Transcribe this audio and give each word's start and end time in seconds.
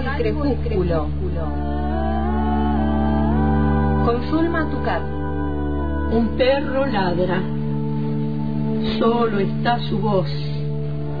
El 0.00 0.16
crepúsculo. 0.16 1.08
Con 4.06 4.22
Zulma 4.30 4.70
Tucat. 4.70 5.02
Un 6.12 6.28
perro 6.38 6.86
ladra. 6.86 7.42
Solo 8.98 9.40
está 9.40 9.78
su 9.80 9.98
voz 9.98 10.30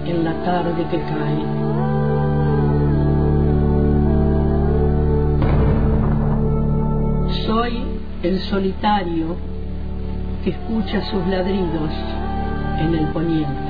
en 0.06 0.24
la 0.24 0.32
tarde 0.44 0.86
que 0.90 0.98
cae. 0.98 1.44
Soy 7.44 7.82
el 8.22 8.40
solitario 8.40 9.36
que 10.42 10.50
escucha 10.50 11.02
sus 11.10 11.26
ladridos 11.26 11.90
en 12.78 12.94
el 12.94 13.06
poniente. 13.08 13.69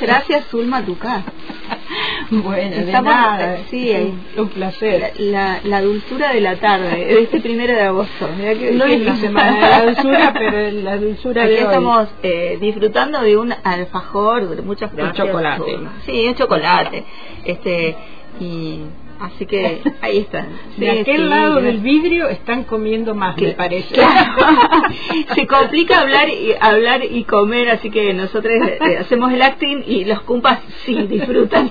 Muchas 0.00 0.08
gracias, 0.16 0.46
Zulma 0.50 0.84
Tucá. 0.84 1.22
Bueno, 2.30 2.76
de 2.76 2.82
Estamos- 2.84 3.12
nada, 3.12 3.58
sí, 3.70 3.90
un, 3.92 4.40
un 4.42 4.48
placer. 4.50 5.14
La, 5.18 5.58
la 5.64 5.82
dulzura 5.82 6.32
de 6.32 6.40
la 6.40 6.54
tarde, 6.56 7.04
de 7.04 7.22
este 7.22 7.40
primero 7.40 7.72
de 7.74 7.82
agosto. 7.82 8.28
Que- 8.38 8.70
No 8.72 8.84
que 8.84 8.94
es 8.94 9.00
la 9.00 9.16
semana 9.16 9.54
de 9.54 9.60
la 9.60 9.84
dulzura, 9.86 10.32
pero 10.38 10.58
es 10.58 10.74
la 10.74 10.96
dulzura 10.98 11.42
Aquí 11.42 11.50
de 11.54 11.58
hoy. 11.58 11.64
estamos 11.64 12.08
eh, 12.22 12.58
disfrutando 12.60 13.20
de 13.22 13.36
un 13.36 13.52
alfajor, 13.64 14.62
muchas 14.62 14.92
gracias. 14.94 15.26
chocolate. 15.26 15.64
Zulma. 15.72 15.92
Sí, 16.06 16.26
es 16.26 16.36
chocolate. 16.36 17.04
Este, 17.44 17.96
y 18.38 18.82
así 19.20 19.46
que 19.46 19.80
ahí 20.00 20.18
están. 20.18 20.46
De 20.76 20.90
Sí, 20.92 20.98
aquel 21.00 21.22
sí, 21.22 21.28
lado 21.28 21.60
del 21.60 21.78
vidrio 21.78 22.28
están 22.28 22.64
comiendo 22.64 23.14
más, 23.14 23.36
me 23.36 23.42
Que- 23.48 23.52
parece. 23.52 23.94
Se 25.34 25.46
complica 25.46 26.00
hablar 26.00 26.28
y 26.28 26.52
hablar 26.60 27.02
y 27.04 27.24
comer, 27.24 27.70
así 27.70 27.90
que 27.90 28.12
nosotros 28.14 28.52
eh, 28.66 28.96
hacemos 28.98 29.32
el 29.32 29.42
acting 29.42 29.82
y 29.86 30.04
los 30.04 30.22
cumpas 30.22 30.60
sí 30.84 30.94
disfrutan 31.06 31.70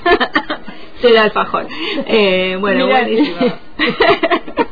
del 1.01 1.17
alfajor. 1.17 1.67
Eh, 2.07 2.57
bueno, 2.59 2.85
Mirá. 2.85 3.01
buenísimo. 3.01 3.37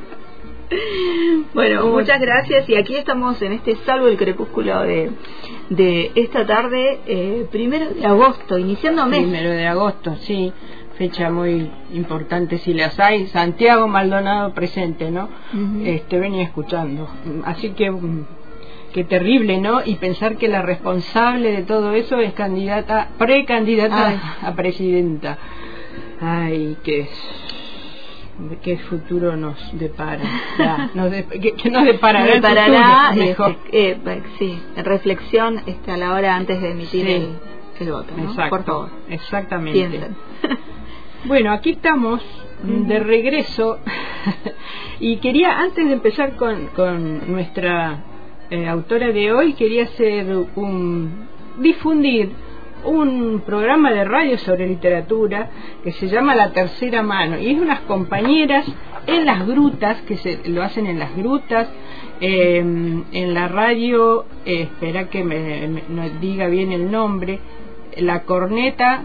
bueno, 1.53 1.87
muchas 1.87 2.19
gracias 2.19 2.67
y 2.69 2.75
aquí 2.75 2.95
estamos 2.95 3.41
en 3.41 3.53
este 3.53 3.75
salvo 3.85 4.07
el 4.07 4.17
crepúsculo 4.17 4.81
de, 4.83 5.11
de 5.69 6.11
esta 6.15 6.45
tarde, 6.45 6.99
eh, 7.07 7.47
primero 7.51 7.89
de 7.89 8.05
agosto, 8.05 8.57
iniciando 8.57 9.05
mes. 9.05 9.21
Primero 9.21 9.49
de 9.51 9.65
agosto, 9.65 10.15
sí. 10.21 10.51
Fecha 10.97 11.29
muy 11.29 11.69
importante 11.93 12.57
si 12.57 12.73
las 12.73 12.99
hay. 12.99 13.27
Santiago 13.27 13.87
Maldonado 13.87 14.53
presente, 14.53 15.11
¿no? 15.11 15.29
Este 15.83 16.19
venía 16.19 16.43
escuchando. 16.43 17.07
Así 17.45 17.69
que 17.71 17.91
mm, 17.91 18.25
qué 18.93 19.03
terrible, 19.03 19.59
¿no? 19.59 19.81
Y 19.85 19.95
pensar 19.95 20.37
que 20.37 20.47
la 20.47 20.63
responsable 20.63 21.51
de 21.51 21.63
todo 21.63 21.91
eso 21.93 22.19
es 22.19 22.33
candidata, 22.33 23.09
precandidata 23.19 24.07
Ay. 24.07 24.19
a 24.41 24.53
presidenta. 24.55 25.37
Ay, 26.19 26.77
qué 26.83 27.07
qué 28.61 28.77
futuro 28.77 29.35
nos 29.35 29.57
depara. 29.79 30.21
Ya, 30.59 30.89
nos 30.93 31.09
de- 31.11 31.25
que, 31.25 31.53
que 31.53 31.69
nos 31.71 31.85
deparará, 31.85 32.25
Me 32.25 32.33
el 32.35 32.41
parará, 32.41 33.07
futuro, 33.09 33.25
mejor. 33.25 33.51
este, 33.71 33.89
eh, 33.91 33.99
eh, 34.05 34.23
sí, 34.39 34.59
reflexión 34.77 35.61
este, 35.65 35.91
a 35.91 35.97
la 35.97 36.11
hora 36.13 36.35
antes 36.35 36.61
de 36.61 36.71
emitir 36.71 37.05
Sí. 37.05 37.11
el, 37.13 37.29
el 37.79 37.91
voto, 37.91 38.13
¿no? 38.15 38.23
Exacto, 38.29 38.49
Por 38.55 38.63
favor, 38.65 38.89
exactamente. 39.09 39.79
piensen. 39.87 40.15
Bueno, 41.25 41.51
aquí 41.51 41.71
estamos 41.71 42.23
de 42.63 42.99
regreso. 42.99 43.79
Y 44.99 45.17
quería, 45.17 45.59
antes 45.59 45.85
de 45.85 45.93
empezar 45.93 46.35
con, 46.37 46.67
con 46.75 47.31
nuestra 47.31 48.03
eh, 48.49 48.67
autora 48.67 49.09
de 49.11 49.31
hoy, 49.31 49.53
quería 49.53 49.83
hacer 49.83 50.25
un 50.55 51.27
difundir 51.59 52.31
un 52.83 53.43
programa 53.45 53.91
de 53.93 54.03
radio 54.03 54.39
sobre 54.39 54.65
literatura 54.67 55.51
que 55.83 55.91
se 55.91 56.07
llama 56.07 56.33
La 56.33 56.51
Tercera 56.51 57.03
Mano. 57.03 57.37
Y 57.37 57.51
es 57.51 57.59
unas 57.61 57.81
compañeras 57.81 58.65
en 59.05 59.27
las 59.27 59.45
grutas, 59.45 60.01
que 60.01 60.17
se 60.17 60.39
lo 60.49 60.63
hacen 60.63 60.87
en 60.87 60.97
las 60.97 61.15
grutas, 61.15 61.69
eh, 62.19 62.57
en 62.57 63.33
la 63.35 63.47
radio, 63.47 64.25
eh, 64.47 64.63
espera 64.63 65.09
que 65.11 65.23
me, 65.23 65.67
me- 65.89 66.09
diga 66.19 66.47
bien 66.47 66.71
el 66.71 66.89
nombre, 66.89 67.39
La 67.97 68.23
Corneta, 68.23 69.03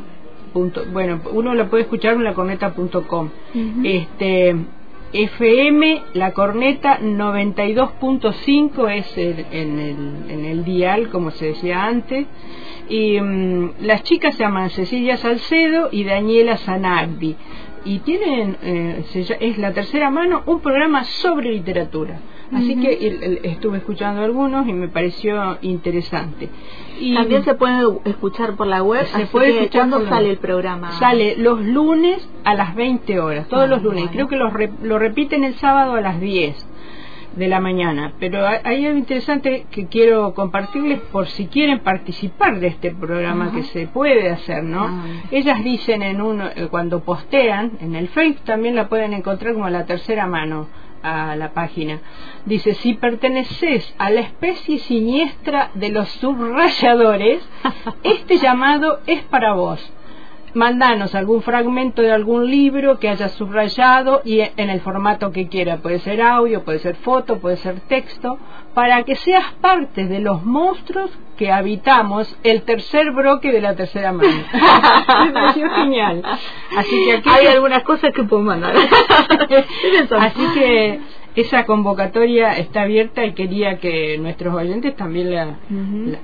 punto- 0.52 0.84
bueno, 0.92 1.20
uno 1.32 1.54
lo 1.54 1.68
puede 1.68 1.82
escuchar 1.84 2.14
en 2.14 2.24
lacorneta.com. 2.24 3.28
Este 3.84 4.54
FM 5.12 6.02
La 6.14 6.32
Corneta 6.32 6.98
92.5 7.00 8.88
es 8.88 9.16
el- 9.18 9.46
en, 9.52 9.78
el, 9.78 10.30
en 10.30 10.44
el 10.44 10.64
dial, 10.64 11.08
como 11.10 11.30
se 11.30 11.46
decía 11.46 11.84
antes. 11.84 12.26
Y 12.88 13.20
mm, 13.20 13.70
las 13.82 14.02
chicas 14.04 14.34
se 14.36 14.42
llaman 14.44 14.70
Cecilia 14.70 15.16
Salcedo 15.16 15.88
y 15.92 16.04
Daniela 16.04 16.56
Zanardi. 16.56 17.36
Y 17.84 17.98
tienen, 18.00 18.56
eh, 18.62 19.04
es 19.40 19.58
la 19.58 19.72
tercera 19.72 20.08
mano, 20.10 20.42
un 20.46 20.60
programa 20.60 21.04
sobre 21.04 21.50
literatura. 21.52 22.19
Así 22.54 22.76
que 22.76 22.92
el- 23.06 23.22
el- 23.22 23.40
estuve 23.44 23.78
escuchando 23.78 24.22
algunos 24.22 24.66
y 24.68 24.72
me 24.72 24.88
pareció 24.88 25.58
interesante. 25.62 26.48
Y 27.00 27.14
También 27.14 27.44
se 27.44 27.54
puede 27.54 27.84
escuchar 28.04 28.54
por 28.56 28.66
la 28.66 28.82
web, 28.82 29.04
se 29.06 29.26
puede 29.26 29.68
¿cuándo 29.70 30.06
sale 30.08 30.30
el 30.30 30.38
programa? 30.38 30.92
Sale 30.92 31.36
los 31.36 31.60
lunes 31.64 32.28
a 32.44 32.54
las 32.54 32.74
20 32.74 33.18
horas, 33.20 33.48
todos 33.48 33.64
Ah, 33.64 33.66
los 33.66 33.82
lunes. 33.82 34.02
bueno. 34.04 34.12
Creo 34.12 34.28
que 34.28 34.36
los 34.36 34.52
re- 34.52 34.70
lo 34.82 34.98
repiten 34.98 35.44
el 35.44 35.54
sábado 35.54 35.94
a 35.94 36.00
las 36.00 36.20
10 36.20 36.68
de 37.36 37.48
la 37.48 37.60
mañana. 37.60 38.12
Pero 38.20 38.46
hay 38.46 38.84
algo 38.84 38.98
interesante 38.98 39.64
que 39.70 39.86
quiero 39.86 40.34
compartirles 40.34 41.00
por 41.10 41.26
si 41.28 41.46
quieren 41.46 41.78
participar 41.80 42.60
de 42.60 42.66
este 42.66 42.90
programa 42.94 43.50
que 43.52 43.62
se 43.62 43.86
puede 43.86 44.28
hacer, 44.28 44.62
¿no? 44.62 44.84
Ah. 44.84 45.02
Ellas 45.30 45.64
dicen 45.64 46.02
en 46.02 46.20
un, 46.20 46.42
eh, 46.42 46.69
cuando 46.70 47.00
postean 47.00 47.72
en 47.80 47.94
el 47.96 48.08
Facebook 48.08 48.44
también 48.44 48.74
la 48.76 48.88
pueden 48.90 49.14
encontrar 49.14 49.54
como 49.54 49.70
la 49.70 49.86
tercera 49.86 50.26
mano 50.26 50.69
a 51.02 51.36
la 51.36 51.52
página. 51.52 52.00
Dice, 52.46 52.75
si 52.75 52.94
perteneces 52.94 53.94
a 53.99 54.10
la 54.10 54.20
especie 54.20 54.78
siniestra 54.78 55.70
de 55.75 55.90
los 55.90 56.08
subrayadores, 56.08 57.43
este 58.02 58.38
llamado 58.38 59.00
es 59.06 59.22
para 59.25 59.54
vos. 59.54 59.93
Mandanos 60.54 61.14
algún 61.14 61.40
fragmento 61.40 62.02
de 62.02 62.12
algún 62.12 62.50
libro 62.50 62.99
que 62.99 63.08
hayas 63.08 63.32
subrayado 63.32 64.20
y 64.22 64.40
en 64.40 64.69
el 64.69 64.82
formato 64.82 65.32
que 65.32 65.49
quiera. 65.49 65.78
Puede 65.78 65.99
ser 66.00 66.20
audio, 66.20 66.62
puede 66.62 66.78
ser 66.78 66.96
foto, 66.96 67.38
puede 67.38 67.56
ser 67.56 67.81
texto, 67.81 68.38
para 68.74 69.02
que 69.04 69.16
seas 69.16 69.44
parte 69.60 70.06
de 70.06 70.20
los 70.20 70.44
monstruos 70.44 71.10
que 71.36 71.50
habitamos 71.52 72.36
el 72.42 72.62
tercer 72.62 73.10
bloque 73.12 73.52
de 73.52 73.60
la 73.60 73.74
tercera 73.76 74.12
mano. 74.12 74.30
Me 75.26 75.30
pareció 75.32 75.70
genial. 75.70 76.22
Así 76.76 77.04
que 77.04 77.12
aquí 77.19 77.28
Hay 77.28 77.46
algunas 77.48 77.82
cosas 77.82 78.12
que 78.14 78.22
puedo 78.24 78.42
mandar. 78.42 78.74
Así 80.19 80.46
que 80.54 81.00
esa 81.36 81.64
convocatoria 81.66 82.52
está 82.58 82.82
abierta 82.82 83.24
y 83.24 83.32
quería 83.34 83.78
que 83.78 84.19
nuestros 84.19 84.54
oyentes 84.54 84.94
también 84.96 85.34
la, 85.34 85.46
Ujú. 85.70 86.16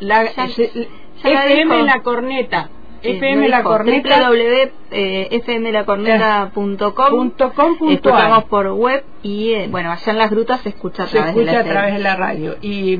la, 0.00 0.24
la- 0.24 0.32
Ya- 0.34 0.48
se- 0.48 0.88
ya 1.24 1.30
la 1.30 1.46
FM 1.46 2.02
corneta 2.02 2.70
FM 3.02 3.42
lo 3.42 3.48
la 3.48 3.62
corneta. 3.62 4.30
www.fmlacorneta.com 4.30 6.50
punto 6.52 6.94
com. 6.94 7.30
Punto 7.78 7.92
Escuchamos 7.92 8.44
por 8.44 8.68
web 8.68 9.04
y 9.22 9.52
eh, 9.52 9.68
bueno, 9.70 9.92
allá 9.92 10.12
en 10.12 10.18
las 10.18 10.30
grutas 10.30 10.60
se 10.60 10.70
escucha 10.70 11.04
a 11.04 11.06
se 11.06 11.18
través 11.18 11.34
de 11.34 11.42
escucha 11.42 11.62
la 11.62 11.68
a 11.68 11.72
través 11.72 11.92
de 11.94 12.00
la 12.00 12.16
radio. 12.16 12.56
Y, 12.60 12.98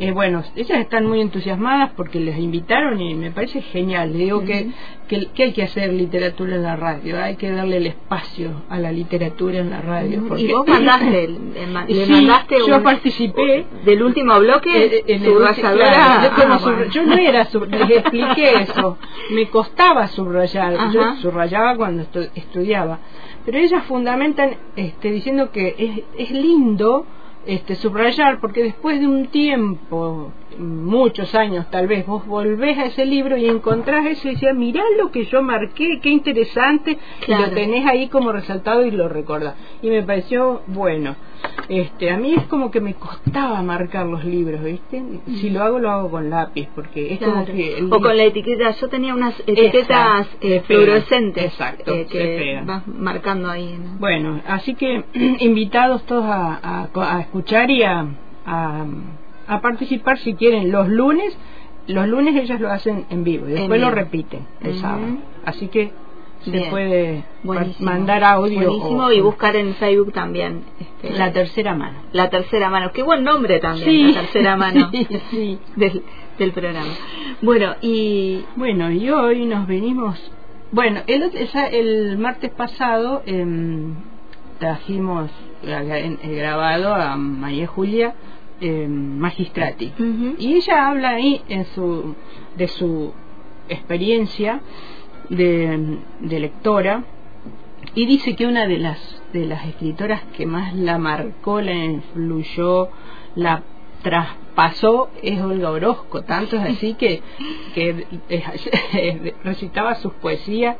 eh, 0.00 0.10
bueno, 0.12 0.42
ellas 0.56 0.78
están 0.80 1.06
muy 1.06 1.20
entusiasmadas 1.20 1.92
porque 1.96 2.18
les 2.18 2.36
invitaron 2.38 3.00
y 3.00 3.14
me 3.14 3.30
parece 3.30 3.62
genial. 3.62 4.12
Le 4.12 4.18
digo 4.24 4.44
que, 4.44 4.70
que, 5.08 5.26
que 5.26 5.42
hay 5.44 5.52
que 5.52 5.62
hacer 5.62 5.92
literatura 5.92 6.56
en 6.56 6.62
la 6.64 6.74
radio, 6.74 7.22
hay 7.22 7.36
que 7.36 7.50
darle 7.52 7.76
el 7.76 7.86
espacio 7.86 8.62
a 8.68 8.78
la 8.78 8.90
literatura 8.90 9.58
en 9.60 9.70
la 9.70 9.80
radio. 9.80 10.24
Porque- 10.26 10.42
Y 10.42 10.52
vos 10.52 10.66
mandaste, 10.66 11.28
le, 11.28 11.66
ma- 11.68 11.84
le 11.86 12.06
Sí, 12.06 12.12
mandaste 12.12 12.56
yo 12.66 12.82
participé 12.82 13.66
del 13.84 14.02
último 14.02 14.38
bloque, 14.40 14.84
eh, 14.84 15.04
en 15.06 15.24
el 15.24 15.30
subrayadora. 15.32 15.84
claro, 15.90 16.22
yo, 16.36 16.44
Ah, 16.54 16.58
bueno. 16.62 16.84
yo 16.90 17.02
no 17.04 17.16
era 17.16 17.48
les 17.70 17.90
expliqué 17.90 18.54
eso 18.62 18.98
me 19.30 19.48
costaba 19.48 20.08
subrayar 20.08 20.74
Ajá. 20.74 20.90
yo 20.92 21.14
subrayaba 21.22 21.76
cuando 21.76 22.02
estu- 22.02 22.30
estudiaba 22.34 22.98
pero 23.44 23.58
ellas 23.58 23.84
fundamentan 23.84 24.56
este, 24.76 25.10
diciendo 25.12 25.50
que 25.52 25.74
es, 25.78 26.00
es 26.18 26.30
lindo 26.32 27.06
este, 27.46 27.74
subrayar 27.76 28.40
porque 28.40 28.62
después 28.62 29.00
de 29.00 29.06
un 29.06 29.26
tiempo 29.28 30.32
muchos 30.58 31.34
años 31.34 31.66
tal 31.70 31.86
vez 31.86 32.06
vos 32.06 32.26
volvés 32.26 32.78
a 32.78 32.86
ese 32.86 33.04
libro 33.06 33.36
y 33.36 33.46
encontrás 33.46 34.06
eso 34.06 34.28
y 34.28 34.32
decías 34.34 34.54
mirá 34.54 34.82
lo 34.98 35.10
que 35.10 35.24
yo 35.26 35.42
marqué 35.42 36.00
qué 36.02 36.10
interesante 36.10 36.98
Claro. 37.24 37.44
y 37.44 37.48
lo 37.50 37.54
tenés 37.54 37.86
ahí 37.86 38.08
como 38.08 38.32
resaltado 38.32 38.84
y 38.84 38.90
lo 38.90 39.08
recordás 39.08 39.54
y 39.82 39.88
me 39.88 40.02
pareció 40.02 40.62
bueno 40.66 41.16
este 41.68 42.10
a 42.10 42.16
mí 42.16 42.34
es 42.34 42.44
como 42.46 42.70
que 42.70 42.80
me 42.80 42.94
costaba 42.94 43.62
marcar 43.62 44.06
los 44.06 44.24
libros 44.24 44.62
viste 44.62 45.02
si 45.40 45.50
lo 45.50 45.62
hago 45.62 45.78
lo 45.78 45.90
hago 45.90 46.10
con 46.10 46.30
lápiz 46.30 46.68
porque 46.74 47.12
es 47.14 47.18
como 47.20 47.44
que 47.44 47.78
el 47.78 47.92
o 47.92 48.00
con 48.00 48.16
la 48.16 48.24
etiqueta, 48.24 48.70
yo 48.70 48.88
tenía 48.88 49.14
unas 49.14 49.38
etiquetas 49.46 50.26
eh, 50.40 50.62
fluorescentes. 50.66 51.44
Exacto, 51.44 51.94
eh, 51.94 52.06
que 52.10 52.60
vas 52.64 52.86
marcando 52.86 53.50
ahí. 53.50 53.76
¿no? 53.78 53.98
Bueno, 53.98 54.40
así 54.46 54.74
que 54.74 55.04
invitados 55.40 56.04
todos 56.04 56.24
a, 56.24 56.88
a- 56.94 57.16
a 57.16 57.20
escuchar 57.20 57.70
y 57.70 57.82
a, 57.82 58.06
a, 58.46 58.86
a 59.46 59.60
participar 59.60 60.18
si 60.18 60.34
quieren 60.34 60.70
los 60.72 60.88
lunes. 60.88 61.36
Los 61.86 62.08
lunes 62.08 62.34
ellas 62.36 62.60
lo 62.60 62.70
hacen 62.70 63.04
en 63.10 63.24
vivo 63.24 63.46
y 63.48 63.52
después 63.52 63.80
lo 63.80 63.90
repiten 63.90 64.46
el 64.62 64.78
sábado. 64.78 65.18
Así 65.44 65.68
que 65.68 65.92
se 66.44 66.50
Bien. 66.50 66.70
puede 66.70 67.24
Buenísimo. 67.42 67.90
mandar 67.90 68.22
audio. 68.24 68.56
Buenísimo 68.70 69.04
o- 69.06 69.12
y 69.12 69.20
buscar 69.20 69.56
en 69.56 69.74
Facebook 69.74 70.12
también. 70.12 70.62
este, 70.80 71.18
la 71.18 71.32
tercera 71.32 71.74
mano. 71.74 71.98
la 72.12 72.28
tercera 72.30 72.68
mano. 72.70 72.90
Qué 72.92 73.02
buen 73.02 73.22
nombre 73.24 73.60
también, 73.60 73.88
Sí. 73.88 74.12
la 74.14 74.20
tercera 74.22 74.56
mano 74.56 74.90
Sí, 74.92 75.06
sí. 75.30 75.58
del, 75.76 76.02
del 76.38 76.52
programa. 76.52 76.92
Bueno, 77.42 77.74
y 77.82 78.44
Bueno, 78.56 78.90
y 78.90 79.08
hoy 79.10 79.44
nos 79.46 79.66
venimos. 79.66 80.18
Bueno, 80.72 81.00
el, 81.06 81.30
el 81.72 82.18
martes 82.18 82.50
pasado 82.50 83.22
em, 83.26 83.94
trajimos 84.58 85.30
eh, 85.62 86.16
eh, 86.22 86.34
grabado 86.34 86.94
a 86.94 87.16
María 87.16 87.66
Julia 87.66 88.14
em, 88.60 89.18
Magistrati. 89.18 89.92
Y 90.38 90.54
ella 90.54 90.88
habla 90.88 91.10
ahí 91.10 91.42
en 91.48 91.64
su, 91.66 92.14
de 92.56 92.68
su 92.68 93.12
experiencia 93.68 94.60
de, 95.28 95.98
de 96.20 96.40
lectora 96.40 97.04
y 97.94 98.06
dice 98.06 98.36
que 98.36 98.46
una 98.46 98.66
de 98.66 98.78
las 98.78 99.22
de 99.34 99.46
las 99.46 99.66
escritoras 99.66 100.22
que 100.36 100.46
más 100.46 100.74
la 100.74 100.96
marcó, 100.96 101.60
la 101.60 101.74
influyó, 101.74 102.88
la 103.34 103.64
traspasó 104.54 105.10
es 105.22 105.40
Olga 105.40 105.70
Orozco, 105.70 106.22
tanto 106.22 106.56
es 106.56 106.62
así 106.62 106.94
que, 106.94 107.20
que 107.74 108.06
eh, 108.28 109.34
recitaba 109.44 109.94
sus 109.96 110.12
poesías 110.14 110.76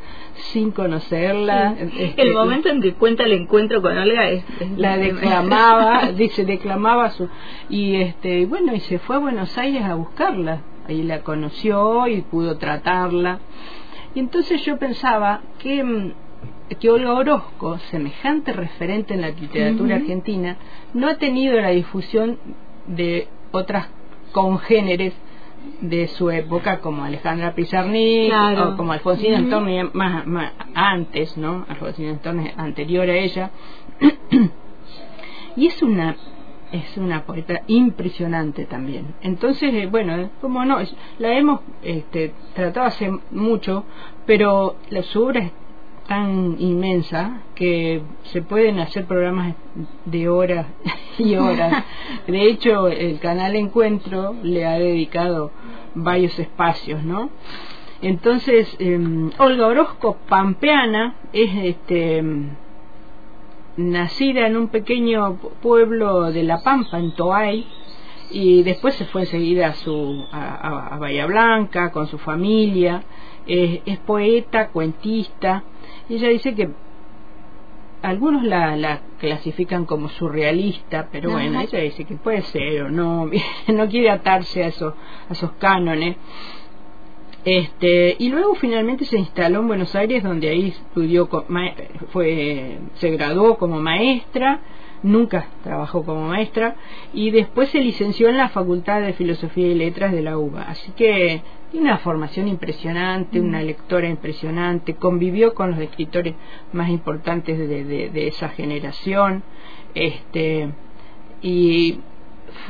sin 0.52 0.70
conocerla. 0.70 1.74
este, 1.78 2.22
el 2.22 2.32
momento 2.34 2.68
en 2.68 2.80
que 2.80 2.94
cuenta 2.94 3.24
el 3.24 3.32
encuentro 3.32 3.82
con 3.82 3.96
Olga 3.96 4.28
es, 4.30 4.44
es- 4.60 4.78
la 4.78 4.96
declamaba, 4.96 6.12
dice, 6.16 6.44
declamaba 6.44 7.10
su 7.10 7.28
y 7.68 7.96
este, 7.96 8.40
y 8.40 8.44
bueno, 8.44 8.74
y 8.74 8.80
se 8.80 8.98
fue 8.98 9.16
a 9.16 9.20
Buenos 9.20 9.56
Aires 9.58 9.82
a 9.84 9.94
buscarla. 9.94 10.60
Ahí 10.86 11.02
la 11.02 11.20
conoció 11.22 12.06
y 12.08 12.20
pudo 12.22 12.58
tratarla. 12.58 13.38
Y 14.14 14.20
entonces 14.20 14.62
yo 14.64 14.76
pensaba 14.78 15.40
que 15.58 15.82
mm, 15.82 16.12
que 16.78 16.90
Olga 16.90 17.12
Orozco, 17.14 17.78
semejante 17.90 18.52
referente 18.52 19.14
en 19.14 19.20
la 19.22 19.30
literatura 19.30 19.96
argentina, 19.96 20.56
no 20.94 21.08
ha 21.08 21.16
tenido 21.16 21.58
la 21.60 21.70
difusión 21.70 22.38
de 22.86 23.28
otras 23.54 23.88
congéneres 24.32 25.14
de 25.80 26.08
su 26.08 26.30
época 26.30 26.80
como 26.80 27.04
Alejandra 27.04 27.54
Pizarnik 27.54 28.28
Claro. 28.28 28.70
o 28.70 28.76
como 28.76 28.92
Alfonsina 28.92 29.38
Ujú. 29.38 29.46
Storni 29.46 29.82
más, 29.92 30.26
más 30.26 30.52
antes, 30.74 31.36
¿no? 31.36 31.64
Alfonsina 31.68 32.16
Storni 32.16 32.50
anterior 32.56 33.08
a 33.08 33.16
ella. 33.16 33.50
y 35.56 35.66
es 35.66 35.82
una 35.82 36.16
es 36.72 36.96
una 36.96 37.24
poeta 37.24 37.60
impresionante 37.68 38.64
también. 38.64 39.14
Entonces, 39.22 39.72
eh, 39.72 39.86
bueno, 39.86 40.16
eh, 40.16 40.30
como 40.40 40.64
no, 40.64 40.78
la 41.18 41.32
hemos 41.38 41.60
este, 41.82 42.34
tratado 42.52 42.86
hace 42.86 43.12
mucho, 43.30 43.84
pero 44.26 44.76
su 45.02 45.22
obra 45.22 45.40
es 45.42 45.52
tan 46.08 46.56
inmensa 46.58 47.42
que 47.54 48.02
se 48.24 48.42
pueden 48.42 48.78
hacer 48.80 49.06
programas 49.06 49.54
de 50.04 50.28
horas 50.28 50.66
y 51.18 51.34
horas. 51.36 51.84
De 52.26 52.46
hecho, 52.46 52.88
el 52.88 53.18
canal 53.20 53.56
Encuentro 53.56 54.34
le 54.42 54.66
ha 54.66 54.78
dedicado 54.78 55.50
varios 55.94 56.38
espacios, 56.38 57.02
¿no? 57.04 57.30
Entonces, 58.02 58.76
eh, 58.80 59.30
Olga 59.38 59.66
Orozco, 59.66 60.18
pampeana, 60.28 61.14
es 61.32 61.50
este 61.64 62.22
nacida 63.76 64.46
en 64.46 64.56
un 64.56 64.68
pequeño 64.68 65.36
pueblo 65.62 66.30
de 66.30 66.42
La 66.44 66.62
Pampa, 66.62 66.98
en 66.98 67.12
Toay, 67.12 67.66
y 68.30 68.62
después 68.62 68.94
se 68.94 69.04
fue 69.06 69.22
enseguida 69.22 69.68
a, 69.68 69.74
su, 69.74 70.24
a, 70.32 70.54
a- 70.54 70.94
a 70.94 70.98
Bahía 70.98 71.26
Blanca 71.26 71.90
con 71.92 72.06
su 72.06 72.18
familia. 72.18 73.02
Eh, 73.46 73.82
es 73.86 73.98
poeta, 73.98 74.68
cuentista. 74.68 75.62
Y 76.08 76.16
ella 76.16 76.28
dice 76.28 76.54
que 76.54 76.68
algunos 78.02 78.42
la, 78.44 78.76
la 78.76 79.00
clasifican 79.18 79.86
como 79.86 80.08
surrealista, 80.10 81.08
pero 81.10 81.30
Ajá. 81.30 81.38
bueno, 81.38 81.60
ella 81.60 81.78
dice 81.80 82.04
que 82.04 82.16
puede 82.16 82.42
ser 82.42 82.82
o 82.82 82.90
no, 82.90 83.30
no 83.68 83.88
quiere 83.88 84.10
atarse 84.10 84.64
a 84.64 84.66
esos, 84.68 84.94
a 85.28 85.32
esos 85.32 85.52
cánones. 85.52 86.16
Este, 87.44 88.16
y 88.18 88.28
luego 88.30 88.54
finalmente 88.54 89.04
se 89.04 89.18
instaló 89.18 89.60
en 89.60 89.68
Buenos 89.68 89.94
Aires, 89.94 90.22
donde 90.22 90.48
ahí 90.48 90.68
estudió, 90.68 91.28
fue, 92.10 92.78
se 92.94 93.10
graduó 93.10 93.58
como 93.58 93.80
maestra, 93.80 94.60
nunca 95.04 95.46
trabajó 95.62 96.04
como 96.04 96.26
maestra, 96.28 96.74
y 97.12 97.30
después 97.30 97.68
se 97.68 97.78
licenció 97.80 98.28
en 98.28 98.36
la 98.38 98.48
Facultad 98.48 99.00
de 99.02 99.12
Filosofía 99.12 99.68
y 99.68 99.74
Letras 99.74 100.10
de 100.12 100.22
la 100.22 100.36
UBA. 100.36 100.62
Así 100.62 100.90
que 100.92 101.42
tiene 101.70 101.86
una 101.86 101.98
formación 101.98 102.48
impresionante, 102.48 103.38
una 103.40 103.62
lectora 103.62 104.08
impresionante, 104.08 104.94
convivió 104.94 105.54
con 105.54 105.70
los 105.70 105.78
escritores 105.80 106.34
más 106.72 106.88
importantes 106.88 107.56
de, 107.58 107.84
de- 107.84 108.10
de 108.10 108.26
esa 108.28 108.48
generación, 108.48 109.42
este, 109.94 110.70
y 111.42 112.00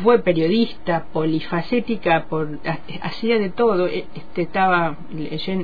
fue 0.03 0.19
periodista, 0.21 1.07
polifacética, 1.13 2.25
por, 2.27 2.59
ha- 2.67 2.79
hacía 3.07 3.39
de 3.39 3.51
todo. 3.51 3.87
E- 3.87 4.07
Este, 4.15 4.43
estaba 4.43 4.97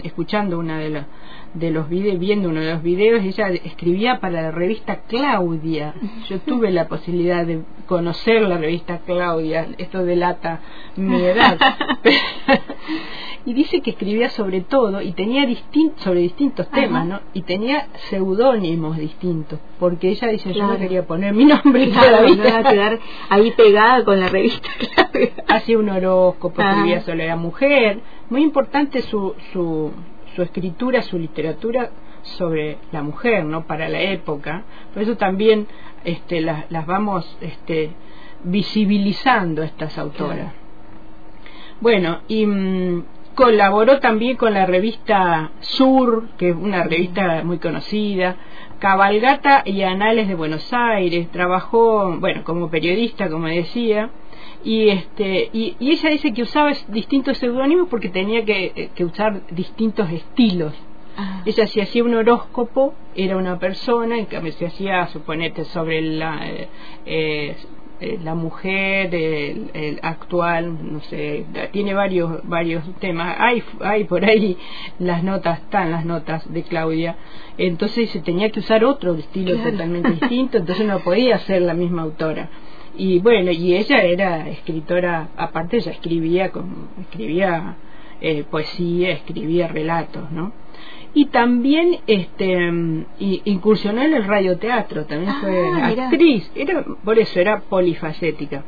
escuchando 0.05 0.59
una 0.59 0.79
de, 0.79 0.91
los 0.91 1.05
de 1.55 1.71
los 1.71 1.89
videos, 1.89 2.19
viendo 2.19 2.49
uno 2.49 2.61
de 2.61 2.73
los 2.73 2.83
videos, 2.83 3.25
ella 3.25 3.49
escribía 3.49 4.21
para 4.21 4.43
la 4.43 4.51
revista 4.53 5.01
Claudia. 5.09 5.95
Yo 6.29 6.39
tuve 6.41 6.71
la 6.71 6.87
posibilidad 6.89 7.45
de 7.45 7.63
conocer 7.87 8.43
la 8.43 8.57
revista 8.59 9.01
Claudia, 9.05 9.67
esto 9.79 10.05
delata 10.05 10.61
mi 10.97 11.21
edad. 11.23 11.59
y 13.47 13.53
dice 13.53 13.81
que 13.81 13.91
escribía 13.91 14.29
sobre 14.31 14.61
todo 14.61 15.01
y 15.03 15.13
tenía 15.13 15.47
distin 15.47 15.93
sobre 15.97 16.21
distintos 16.21 16.67
Ajá. 16.71 16.81
temas, 16.83 17.07
¿no? 17.07 17.21
Y 17.33 17.43
tenía 17.43 17.89
seudónimos 18.11 18.97
distintos, 18.97 19.59
porque 19.79 20.11
ella 20.11 20.29
dice, 20.29 20.53
yo 20.53 20.67
no 20.67 20.79
quería 20.79 21.05
poner 21.07 21.35
mi 21.35 21.45
nombre 21.47 21.91
Claro, 21.91 22.19
todavía. 22.27 22.37
no 22.37 22.45
va 22.45 22.59
a 22.69 22.71
quedar 22.73 22.99
ahí 23.29 23.51
pegada 23.53 24.05
con 24.05 24.21
la 24.21 24.29
revista. 24.29 24.69
hacía 25.49 25.79
un 25.79 25.89
horóscopo, 25.89 26.63
escribía 26.63 27.01
sobre 27.01 27.27
la 27.27 27.37
mujer. 27.37 28.01
Muy 28.29 28.43
importante 28.43 29.03
su, 29.03 29.35
su, 29.53 29.91
su 30.41 30.45
escritura, 30.45 31.03
su 31.03 31.19
literatura 31.19 31.91
sobre 32.23 32.79
la 32.93 33.03
mujer, 33.03 33.45
¿no? 33.45 33.67
Para 33.67 33.91
la 33.91 34.01
época. 34.01 34.63
Por 34.95 35.03
eso 35.03 35.17
también 35.19 35.67
este, 36.05 36.41
las, 36.41 36.71
las 36.71 36.87
vamos 36.87 37.37
este, 37.43 37.91
visibilizando 38.45 39.63
estas 39.63 39.99
autoras. 39.99 40.37
Claro. 40.37 40.53
Bueno, 41.81 42.21
y 42.27 42.47
mm, 42.47 43.05
colaboró 43.35 44.01
también 44.01 44.37
con 44.37 44.55
la 44.55 44.65
revista 44.65 45.51
Sur, 45.61 46.29
que 46.39 46.51
es 46.51 46.57
una 46.57 46.85
revista 46.85 47.43
muy 47.45 47.59
conocida, 47.59 48.37
Cabalgata 48.79 49.63
y 49.67 49.83
Anales 49.83 50.27
de 50.27 50.35
Buenos 50.35 50.73
Aires, 50.73 51.31
trabajó, 51.31 52.17
bueno, 52.19 52.45
como 52.45 52.71
periodista, 52.71 53.29
como 53.29 53.47
decía, 53.47 54.09
y 54.65 54.89
este 54.89 55.51
y, 55.53 55.77
y 55.79 55.91
ella 55.93 56.11
dice 56.11 56.33
que 56.33 56.43
usaba 56.43 56.73
distintos 56.89 57.39
seudónimos 57.39 57.89
porque 57.89 58.09
tenía 58.09 58.45
que, 58.45 58.73
eh, 58.75 58.91
que 58.95 59.05
usar 59.05 59.43
distintos 59.51 60.11
estilos. 60.11 60.75
Ah. 61.17 61.43
Ella 61.45 61.67
si 61.67 61.81
hacía 61.81 62.05
un 62.05 62.15
horóscopo 62.15 62.95
era 63.15 63.37
una 63.37 63.59
persona, 63.59 64.19
en 64.19 64.27
cambio 64.27 64.53
si 64.53 64.65
hacía, 64.65 65.07
suponete, 65.09 65.65
sobre 65.65 66.01
la, 66.03 66.41
eh, 67.05 67.57
eh, 68.01 68.19
la 68.25 68.35
mujer 68.35 69.15
el, 69.15 69.71
el, 69.75 70.01
actual 70.01 70.91
no 70.91 71.01
sé 71.01 71.45
tiene 71.71 71.93
varios 71.93 72.41
varios 72.49 72.83
temas 72.99 73.37
hay 73.39 73.63
hay 73.81 74.05
por 74.05 74.25
ahí 74.25 74.57
las 74.99 75.23
notas 75.23 75.59
están 75.59 75.91
las 75.91 76.07
notas 76.07 76.51
de 76.51 76.63
Claudia 76.63 77.17
entonces 77.59 78.09
se 78.09 78.21
tenía 78.21 78.49
que 78.49 78.61
usar 78.61 78.87
otro 78.87 79.17
estilo 79.17 79.55
totalmente 79.59 80.13
distinto 80.13 80.57
entonces 80.57 80.87
no 80.87 81.01
podía 81.01 81.39
ser 81.41 81.61
la 81.61 81.75
misma 81.75 82.01
autora 82.01 82.49
y 82.97 83.19
bueno 83.21 83.51
y 83.51 83.75
ella 83.77 84.03
era 84.03 84.49
escritora 84.49 85.29
aparte 85.37 85.79
ella 85.79 85.93
escribía 85.93 86.51
con 86.51 86.89
escribía 87.01 87.77
eh, 88.21 88.45
poesía 88.51 89.11
escribía 89.13 89.69
relatos 89.69 90.31
no 90.33 90.53
y 91.13 91.27
también 91.27 91.99
este 92.07 92.71
incursionó 93.19 94.03
en 94.03 94.15
el 94.15 94.25
radioteatro 94.25 95.07
también 95.07 95.35
fue 95.41 95.71
Ah, 95.75 95.89
actriz. 95.89 96.51
Era 96.55 96.85
por 97.05 97.19
eso 97.19 97.41
era 97.41 97.61
polifacética 97.61 98.63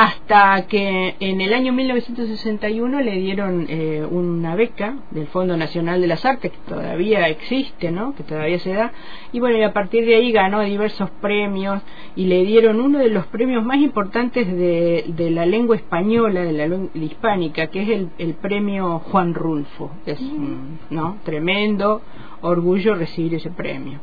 hasta 0.00 0.68
que 0.68 1.16
en 1.18 1.40
el 1.40 1.52
año 1.52 1.72
1961 1.72 3.00
le 3.00 3.18
dieron 3.18 3.66
eh, 3.68 4.06
una 4.08 4.54
beca 4.54 4.98
del 5.10 5.26
Fondo 5.26 5.56
Nacional 5.56 6.00
de 6.00 6.06
las 6.06 6.24
Artes 6.24 6.52
que 6.52 6.58
todavía 6.68 7.26
existe, 7.26 7.90
¿no? 7.90 8.14
Que 8.14 8.22
todavía 8.22 8.60
se 8.60 8.74
da 8.74 8.92
y 9.32 9.40
bueno 9.40 9.58
y 9.58 9.64
a 9.64 9.72
partir 9.72 10.06
de 10.06 10.14
ahí 10.14 10.30
ganó 10.30 10.60
diversos 10.60 11.10
premios 11.20 11.82
y 12.14 12.26
le 12.26 12.44
dieron 12.44 12.80
uno 12.80 13.00
de 13.00 13.08
los 13.08 13.26
premios 13.26 13.64
más 13.64 13.78
importantes 13.78 14.46
de, 14.46 15.04
de 15.08 15.30
la 15.32 15.46
lengua 15.46 15.74
española, 15.74 16.44
de 16.44 16.52
la 16.52 16.68
lengua 16.68 16.90
hispánica, 16.94 17.66
que 17.66 17.82
es 17.82 17.88
el, 17.88 18.10
el 18.18 18.34
premio 18.34 19.00
Juan 19.00 19.34
Rulfo, 19.34 19.90
es 20.06 20.20
mm. 20.20 20.78
no 20.90 21.16
tremendo 21.24 22.02
orgullo 22.42 22.94
recibir 22.94 23.34
ese 23.34 23.50
premio. 23.50 23.98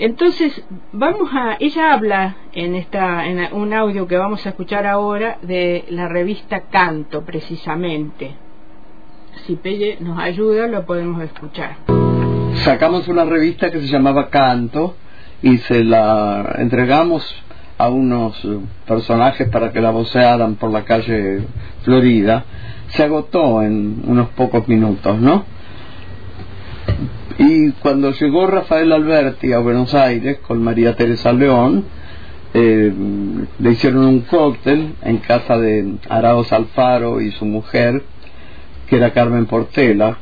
Entonces, 0.00 0.64
vamos 0.94 1.28
a, 1.34 1.58
ella 1.60 1.92
habla 1.92 2.36
en 2.54 2.74
esta, 2.74 3.26
en 3.26 3.52
un 3.52 3.74
audio 3.74 4.08
que 4.08 4.16
vamos 4.16 4.46
a 4.46 4.48
escuchar 4.48 4.86
ahora 4.86 5.36
de 5.42 5.84
la 5.90 6.08
revista 6.08 6.62
Canto, 6.70 7.20
precisamente. 7.26 8.34
Si 9.44 9.56
Pelle 9.56 9.98
nos 10.00 10.18
ayuda, 10.18 10.68
lo 10.68 10.86
podemos 10.86 11.22
escuchar. 11.22 11.76
Sacamos 12.64 13.08
una 13.08 13.26
revista 13.26 13.70
que 13.70 13.78
se 13.78 13.88
llamaba 13.88 14.30
Canto 14.30 14.96
y 15.42 15.58
se 15.58 15.84
la 15.84 16.54
entregamos 16.56 17.22
a 17.76 17.90
unos 17.90 18.42
personajes 18.86 19.50
para 19.50 19.70
que 19.70 19.82
la 19.82 19.90
vocearan 19.90 20.54
por 20.54 20.70
la 20.70 20.86
calle 20.86 21.42
Florida. 21.82 22.46
Se 22.88 23.02
agotó 23.02 23.60
en 23.60 24.02
unos 24.06 24.30
pocos 24.30 24.66
minutos, 24.66 25.20
¿no? 25.20 25.44
Y 27.42 27.70
cuando 27.72 28.12
llegó 28.12 28.46
Rafael 28.46 28.92
Alberti 28.92 29.54
a 29.54 29.60
Buenos 29.60 29.94
Aires 29.94 30.40
con 30.46 30.62
María 30.62 30.94
Teresa 30.94 31.32
León, 31.32 31.86
eh, 32.52 32.92
le 33.58 33.70
hicieron 33.70 34.04
un 34.04 34.20
cóctel 34.20 34.96
en 35.02 35.16
casa 35.18 35.56
de 35.56 35.94
Araos 36.10 36.52
Alfaro 36.52 37.18
y 37.22 37.30
su 37.30 37.46
mujer, 37.46 38.02
que 38.86 38.96
era 38.96 39.14
Carmen 39.14 39.46
Portela, 39.46 40.18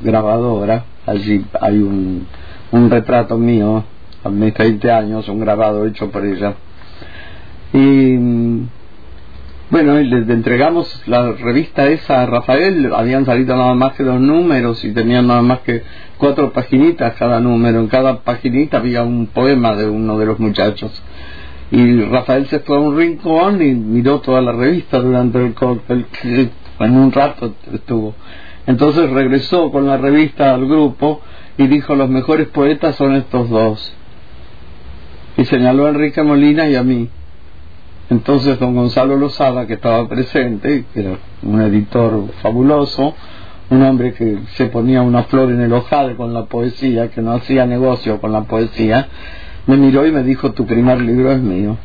grabadora. 0.00 0.84
Allí 1.06 1.44
hay 1.60 1.78
un, 1.78 2.26
un 2.72 2.90
retrato 2.90 3.38
mío, 3.38 3.84
a 4.24 4.28
mis 4.28 4.52
20 4.52 4.90
años, 4.90 5.28
un 5.28 5.38
grabado 5.38 5.86
hecho 5.86 6.10
por 6.10 6.26
ella. 6.26 6.54
Y 7.72 8.18
bueno, 9.72 9.98
y 9.98 10.04
le, 10.04 10.20
le, 10.20 10.34
entregamos 10.34 11.02
la 11.06 11.32
revista 11.32 11.88
esa 11.88 12.20
a 12.20 12.26
Rafael, 12.26 12.92
habían 12.94 13.24
salido 13.24 13.56
nada 13.56 13.72
más 13.72 13.94
que 13.94 14.02
dos 14.02 14.20
números 14.20 14.84
y 14.84 14.92
tenían 14.92 15.28
nada 15.28 15.40
más 15.40 15.60
que 15.60 15.82
cuatro 16.18 16.52
paginitas 16.52 17.14
cada 17.14 17.40
número, 17.40 17.80
en 17.80 17.86
cada 17.86 18.20
paginita 18.20 18.76
había 18.76 19.02
un 19.02 19.28
poema 19.28 19.74
de 19.74 19.88
uno 19.88 20.18
de 20.18 20.26
los 20.26 20.38
muchachos. 20.38 21.02
Y 21.70 22.02
Rafael 22.02 22.46
se 22.48 22.58
fue 22.60 22.76
a 22.76 22.80
un 22.80 22.98
rincón 22.98 23.62
y 23.62 23.72
miró 23.72 24.20
toda 24.20 24.42
la 24.42 24.52
revista 24.52 24.98
durante 24.98 25.42
el 25.42 25.54
cóctel, 25.54 26.04
en 26.22 26.94
un 26.94 27.10
rato 27.10 27.54
estuvo. 27.72 28.14
Entonces 28.66 29.08
regresó 29.08 29.72
con 29.72 29.86
la 29.86 29.96
revista 29.96 30.52
al 30.52 30.66
grupo 30.66 31.22
y 31.56 31.66
dijo, 31.66 31.94
los 31.94 32.10
mejores 32.10 32.48
poetas 32.48 32.96
son 32.96 33.14
estos 33.14 33.48
dos. 33.48 33.94
Y 35.38 35.46
señaló 35.46 35.86
a 35.86 35.90
Enrique 35.92 36.22
Molina 36.22 36.68
y 36.68 36.76
a 36.76 36.82
mí. 36.82 37.08
Entonces 38.10 38.58
don 38.58 38.74
Gonzalo 38.74 39.16
Lozada, 39.16 39.66
que 39.66 39.74
estaba 39.74 40.06
presente, 40.08 40.84
que 40.92 41.00
era 41.00 41.18
un 41.42 41.60
editor 41.62 42.24
fabuloso, 42.42 43.14
un 43.70 43.82
hombre 43.82 44.12
que 44.12 44.38
se 44.54 44.66
ponía 44.66 45.02
una 45.02 45.24
flor 45.24 45.50
en 45.50 45.60
el 45.60 45.72
ojal 45.72 46.16
con 46.16 46.34
la 46.34 46.44
poesía, 46.44 47.10
que 47.10 47.22
no 47.22 47.32
hacía 47.32 47.64
negocio 47.64 48.20
con 48.20 48.32
la 48.32 48.42
poesía, 48.42 49.08
me 49.66 49.76
miró 49.76 50.06
y 50.06 50.12
me 50.12 50.22
dijo, 50.22 50.52
tu 50.52 50.66
primer 50.66 51.00
libro 51.00 51.32
es 51.32 51.40
mío. 51.40 51.78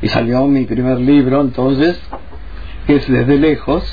Y 0.00 0.08
salió 0.08 0.46
mi 0.46 0.64
primer 0.64 0.98
libro, 0.98 1.42
entonces, 1.42 2.00
que 2.86 2.96
es 2.96 3.10
desde 3.10 3.36
lejos, 3.36 3.84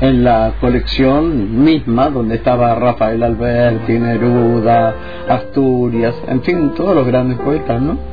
en 0.00 0.22
la 0.22 0.54
colección 0.60 1.64
misma, 1.64 2.10
donde 2.10 2.36
estaba 2.36 2.74
Rafael 2.76 3.22
Alberti, 3.22 3.98
Neruda, 3.98 4.94
Asturias, 5.28 6.14
en 6.28 6.42
fin, 6.42 6.72
todos 6.76 6.94
los 6.94 7.06
grandes 7.06 7.38
poetas, 7.38 7.82
¿no? 7.82 8.11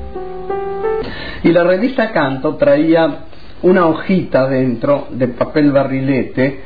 Y 1.43 1.49
la 1.49 1.63
revista 1.63 2.11
Canto 2.11 2.55
traía 2.55 3.25
una 3.61 3.87
hojita 3.87 4.47
dentro 4.47 5.07
de 5.11 5.27
papel 5.29 5.71
barrilete 5.71 6.61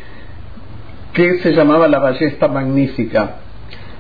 que 1.13 1.39
se 1.39 1.53
llamaba 1.53 1.87
La 1.87 1.99
Ballesta 1.99 2.47
Magnífica, 2.47 3.35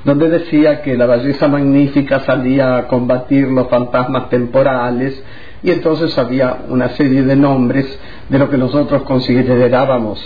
donde 0.03 0.29
decía 0.29 0.81
que 0.81 0.97
la 0.97 1.05
belleza 1.05 1.47
magnífica 1.47 2.21
salía 2.21 2.77
a 2.77 2.87
combatir 2.87 3.47
los 3.47 3.67
fantasmas 3.67 4.29
temporales 4.29 5.23
y 5.61 5.71
entonces 5.71 6.17
había 6.17 6.57
una 6.69 6.89
serie 6.89 7.23
de 7.23 7.35
nombres 7.35 7.99
de 8.29 8.39
lo 8.39 8.49
que 8.49 8.57
nosotros 8.57 9.03
considerábamos, 9.03 10.19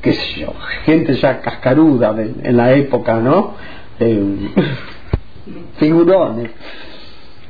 qué 0.00 0.14
sé 0.14 0.40
yo, 0.40 0.54
gente 0.84 1.14
ya 1.14 1.40
cascaruda 1.40 2.12
de, 2.12 2.32
en 2.42 2.56
la 2.56 2.72
época, 2.72 3.20
¿no? 3.20 3.54
Eh, 4.00 4.48
figurones. 5.78 6.50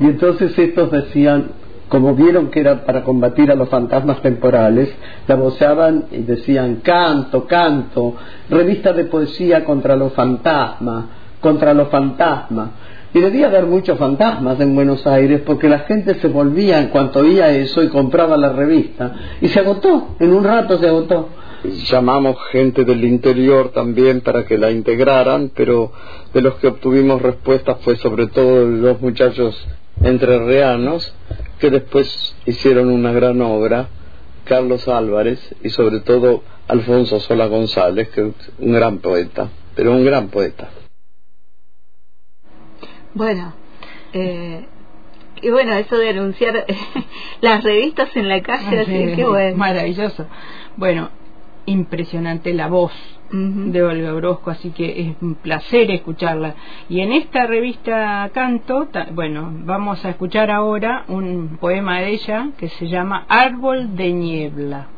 Y 0.00 0.04
entonces 0.04 0.58
estos 0.58 0.90
decían, 0.90 1.52
como 1.90 2.14
vieron 2.14 2.50
que 2.50 2.60
era 2.60 2.84
para 2.84 3.02
combatir 3.02 3.50
a 3.50 3.56
los 3.56 3.68
fantasmas 3.68 4.22
temporales, 4.22 4.88
la 5.26 5.34
voceaban 5.34 6.04
y 6.12 6.18
decían 6.18 6.76
canto, 6.76 7.48
canto, 7.48 8.14
revista 8.48 8.92
de 8.92 9.06
poesía 9.06 9.64
contra 9.64 9.96
los 9.96 10.12
fantasmas, 10.12 11.06
contra 11.40 11.74
los 11.74 11.88
fantasmas. 11.88 12.68
Y 13.12 13.18
debía 13.18 13.48
haber 13.48 13.66
muchos 13.66 13.98
fantasmas 13.98 14.60
en 14.60 14.72
Buenos 14.76 15.04
Aires 15.04 15.42
porque 15.44 15.68
la 15.68 15.80
gente 15.80 16.14
se 16.20 16.28
volvía 16.28 16.80
en 16.80 16.90
cuanto 16.90 17.18
oía 17.18 17.50
eso 17.50 17.82
y 17.82 17.88
compraba 17.88 18.36
la 18.36 18.52
revista. 18.52 19.12
Y 19.40 19.48
se 19.48 19.58
agotó, 19.58 20.14
en 20.20 20.32
un 20.32 20.44
rato 20.44 20.78
se 20.78 20.86
agotó. 20.86 21.28
Llamamos 21.90 22.36
gente 22.52 22.84
del 22.84 23.04
interior 23.04 23.70
también 23.70 24.20
para 24.20 24.44
que 24.44 24.58
la 24.58 24.70
integraran, 24.70 25.50
pero 25.56 25.90
de 26.32 26.40
los 26.40 26.54
que 26.54 26.68
obtuvimos 26.68 27.20
respuestas 27.20 27.78
fue 27.80 27.96
sobre 27.96 28.28
todo 28.28 28.64
los 28.64 29.00
muchachos 29.00 29.60
entrerrianos 30.02 31.12
que 31.60 31.70
después 31.70 32.34
hicieron 32.46 32.90
una 32.90 33.12
gran 33.12 33.40
obra, 33.42 33.88
Carlos 34.44 34.88
Álvarez 34.88 35.38
y 35.62 35.68
sobre 35.70 36.00
todo 36.00 36.42
Alfonso 36.66 37.20
Sola 37.20 37.46
González, 37.46 38.08
que 38.08 38.28
es 38.28 38.34
un 38.58 38.72
gran 38.72 38.98
poeta, 38.98 39.48
pero 39.74 39.92
un 39.92 40.04
gran 40.04 40.28
poeta. 40.28 40.70
Bueno, 43.14 43.52
eh, 44.12 44.64
y 45.42 45.50
bueno, 45.50 45.74
eso 45.74 45.96
de 45.96 46.10
anunciar 46.10 46.66
las 47.40 47.62
revistas 47.64 48.14
en 48.16 48.28
la 48.28 48.40
calle, 48.42 48.78
Ah, 48.78 48.82
así 48.82 49.08
sí, 49.10 49.16
que 49.16 49.24
bueno. 49.24 49.56
Maravilloso. 49.56 50.26
Bueno, 50.76 51.10
impresionante 51.70 52.52
la 52.52 52.68
voz 52.68 52.92
de 53.32 53.82
Olga 53.82 54.12
Orozco, 54.12 54.50
así 54.50 54.70
que 54.70 55.00
es 55.02 55.16
un 55.22 55.36
placer 55.36 55.90
escucharla. 55.92 56.54
Y 56.88 57.00
en 57.00 57.12
esta 57.12 57.46
revista 57.46 58.28
Canto, 58.34 58.88
ta- 58.90 59.06
bueno, 59.12 59.52
vamos 59.64 60.04
a 60.04 60.10
escuchar 60.10 60.50
ahora 60.50 61.04
un 61.08 61.56
poema 61.60 62.00
de 62.00 62.10
ella 62.10 62.48
que 62.58 62.68
se 62.68 62.88
llama 62.88 63.24
Árbol 63.28 63.94
de 63.96 64.12
Niebla. 64.12 64.88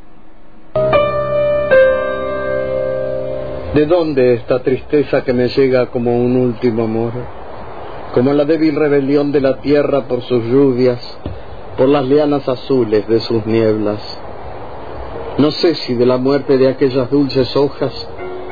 ¿De 3.75 3.87
dónde 3.87 4.35
esta 4.35 4.63
tristeza 4.63 5.25
que 5.25 5.33
me 5.33 5.49
llega 5.49 5.87
como 5.87 6.17
un 6.23 6.37
último 6.37 6.85
amor? 6.85 7.13
Como 8.13 8.33
la 8.35 8.45
débil 8.45 8.77
rebelión 8.77 9.33
de 9.33 9.41
la 9.41 9.59
tierra 9.61 10.03
por 10.09 10.21
sus 10.23 10.45
lluvias, 10.45 11.19
por 11.79 11.89
las 11.89 12.05
lianas 12.07 12.47
azules 12.49 13.07
de 13.09 13.21
sus 13.21 13.47
nieblas. 13.47 14.21
No 15.39 15.51
sé 15.51 15.75
si 15.75 15.95
de 15.95 16.05
la 16.05 16.19
muerte 16.19 16.59
de 16.59 16.69
aquellas 16.69 17.11
dulces 17.11 17.57
hojas 17.57 18.09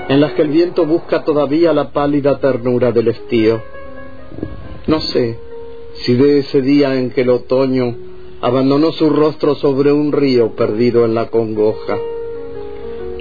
en 0.09 0.19
las 0.21 0.33
que 0.33 0.43
el 0.43 0.49
viento 0.49 0.87
busca 0.87 1.25
todavía 1.25 1.75
la 1.75 1.91
pálida 1.93 2.39
ternura 2.39 2.91
del 2.91 3.09
estío. 3.09 3.63
No 4.87 5.01
sé 5.01 5.39
si 6.03 6.15
de 6.15 6.39
ese 6.39 6.63
día 6.63 6.97
en 6.97 7.11
que 7.11 7.21
el 7.21 7.31
otoño 7.31 7.95
abandonó 8.41 8.93
su 8.93 9.11
rostro 9.11 9.55
sobre 9.57 9.93
un 9.93 10.11
río 10.11 10.57
perdido 10.57 11.05
en 11.05 11.15
la 11.15 11.27
congoja. 11.27 11.99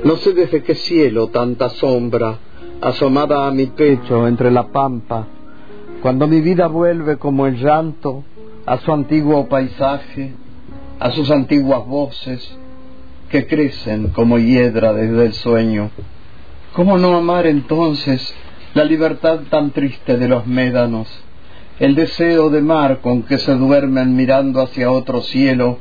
No 0.06 0.16
sé 0.16 0.34
desde 0.34 0.64
qué 0.64 0.76
cielo 0.76 1.28
tanta 1.28 1.70
sombra 1.70 2.40
asomada 2.80 3.46
a 3.46 3.52
mi 3.52 3.66
pecho 3.66 4.26
entre 4.26 4.52
la 4.52 4.72
pampa, 4.72 5.28
cuando 6.02 6.28
mi 6.28 6.40
vida 6.40 6.68
vuelve 6.68 7.18
como 7.18 7.46
el 7.46 7.58
llanto 7.58 8.24
a 8.66 8.78
su 8.78 8.94
antiguo 8.94 9.50
paisaje, 9.50 10.32
a 10.98 11.12
sus 11.12 11.30
antiguas 11.30 11.86
voces 11.86 12.59
que 13.30 13.48
crecen 13.48 14.10
como 14.10 14.38
hiedra 14.38 14.94
desde 14.94 15.26
el 15.26 15.34
sueño. 15.34 15.92
¿Cómo 16.74 16.98
no 16.98 17.16
amar 17.16 17.48
entonces 17.48 18.34
la 18.74 18.84
libertad 18.84 19.40
tan 19.50 19.72
triste 19.72 20.18
de 20.18 20.28
los 20.28 20.46
médanos, 20.46 21.08
el 21.80 21.96
deseo 21.96 22.50
de 22.50 22.62
mar 22.62 23.00
con 23.02 23.24
que 23.24 23.38
se 23.38 23.56
duermen 23.56 24.16
mirando 24.16 24.62
hacia 24.62 24.92
otro 24.92 25.22
cielo, 25.22 25.78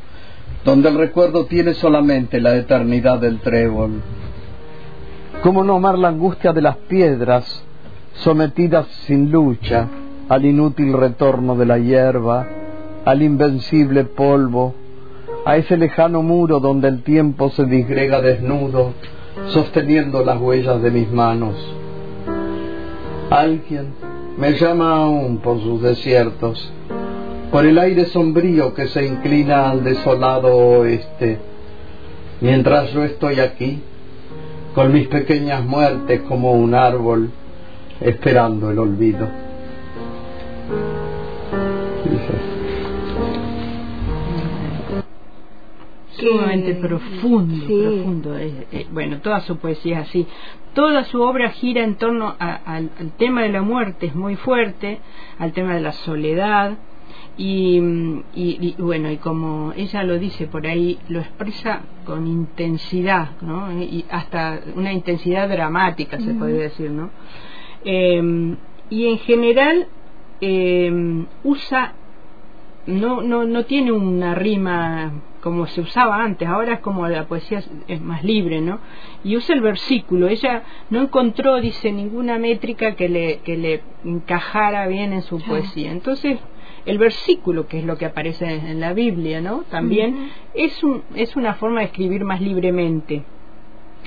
donde 0.65 0.89
el 0.89 0.97
recuerdo 0.97 1.47
tiene 1.47 1.75
solamente 1.75 2.41
la 2.41 2.57
eternidad 2.57 3.19
del 3.19 3.41
trébol? 3.41 4.03
¿Cómo 5.43 5.65
no 5.65 5.77
amar 5.77 5.99
la 5.99 6.09
angustia 6.09 6.53
de 6.53 6.63
las 6.63 6.77
piedras 6.89 7.65
sometidas 8.15 8.87
sin 9.07 9.31
lucha 9.31 9.89
al 10.29 10.45
inútil 10.45 10.93
retorno 10.93 11.57
de 11.57 11.67
la 11.67 11.79
hierba, 11.79 12.47
al 13.05 13.23
invencible 13.23 14.05
polvo, 14.05 14.75
a 15.49 15.57
ese 15.57 15.79
lejano 15.79 16.21
muro 16.21 16.61
donde 16.61 16.89
el 16.89 17.03
tiempo 17.03 17.49
se 17.49 17.65
disgrega 17.65 18.21
desnudo, 18.21 18.93
sosteniendo 19.47 20.23
las 20.23 20.39
huellas 20.39 20.83
de 20.83 20.91
mis 20.91 21.11
manos. 21.11 21.55
Alguien 23.31 23.95
me 24.37 24.53
llama 24.59 25.05
aún 25.05 25.39
por 25.39 25.59
sus 25.63 25.81
desiertos, 25.81 26.71
por 27.51 27.65
el 27.65 27.79
aire 27.79 28.05
sombrío 28.05 28.75
que 28.75 28.89
se 28.89 29.07
inclina 29.07 29.71
al 29.71 29.85
desolado 29.85 30.55
oeste, 30.55 31.39
mientras 32.43 32.93
yo 32.93 33.05
estoy 33.05 33.41
aquí, 33.41 33.83
con 34.75 34.93
mis 34.93 35.09
pequeñas 35.09 35.65
muertes 35.65 36.21
como 36.29 36.53
un 36.53 36.75
árbol, 36.75 37.31
esperando 38.03 38.71
el 38.71 38.79
olvido. 38.79 39.48
Sumamente 46.19 46.75
profundo, 46.75 47.67
profundo. 47.67 48.37
bueno, 48.91 49.21
toda 49.21 49.41
su 49.41 49.57
poesía 49.59 50.01
es 50.01 50.09
así. 50.09 50.27
Toda 50.75 51.05
su 51.05 51.21
obra 51.23 51.51
gira 51.51 51.83
en 51.83 51.97
torno 51.97 52.37
al, 52.39 52.91
tema 53.17 53.43
de 53.43 53.51
la 53.51 53.63
muerte, 53.63 54.07
es 54.07 54.15
muy 54.15 54.37
fuerte, 54.37 55.01
al 55.39 55.53
tema 55.53 55.75
de 55.75 55.81
la 55.81 55.93
soledad. 55.93 56.79
Y, 57.37 57.81
y, 58.35 58.75
bueno, 58.79 59.11
y 59.11 59.17
como 59.19 59.73
ella 59.77 60.03
lo 60.03 60.19
dice 60.19 60.47
por 60.49 60.67
ahí, 60.67 60.99
lo 61.09 61.21
expresa 61.21 61.83
con 62.05 62.27
intensidad, 62.27 63.41
¿no? 63.41 63.81
Y 63.81 64.05
hasta 64.11 64.61
una 64.75 64.93
intensidad 64.93 65.49
dramática, 65.49 66.19
se 66.21 66.35
podría 66.35 66.63
decir, 66.63 66.91
¿no? 66.91 67.11
Eh, 67.85 68.57
y 68.91 69.07
en 69.07 69.19
general 69.19 69.87
eh, 70.41 71.27
usa 71.45 71.95
no, 72.89 73.21
no, 73.21 73.45
no 73.45 73.65
tiene 73.67 73.93
una 73.93 74.35
rima 74.35 75.13
como 75.43 75.67
se 75.67 75.81
usaba 75.81 76.23
antes, 76.23 76.49
ahora 76.49 76.75
es 76.75 76.81
como 76.81 77.07
la 77.07 77.27
poesía 77.27 77.63
es 77.87 78.01
más 78.01 78.25
libre, 78.25 78.61
¿no? 78.61 78.81
Y 79.23 79.37
usa 79.37 79.55
el 79.55 79.61
versículo, 79.61 80.27
ella 80.27 80.63
no 80.91 81.03
encontró, 81.03 81.61
dice, 81.61 81.93
ninguna 81.93 82.39
métrica 82.39 82.97
que 82.97 83.09
le, 83.09 83.39
que 83.41 83.57
le 83.57 83.83
encajara 84.05 84.87
bien 84.89 85.13
en 85.13 85.23
su 85.23 85.39
poesía. 85.41 85.93
Entonces, 85.93 86.39
el 86.87 86.99
versículo, 86.99 87.69
que 87.69 87.79
es 87.79 87.85
lo 87.85 87.99
que 87.99 88.07
aparece 88.07 88.47
en 88.47 88.81
la 88.81 88.95
Biblia, 88.95 89.41
¿no? 89.41 89.65
También 89.71 90.31
es, 90.55 90.83
un, 90.83 91.03
es 91.15 91.37
una 91.37 91.55
forma 91.55 91.81
de 91.81 91.87
escribir 91.87 92.25
más 92.25 92.41
libremente. 92.41 93.23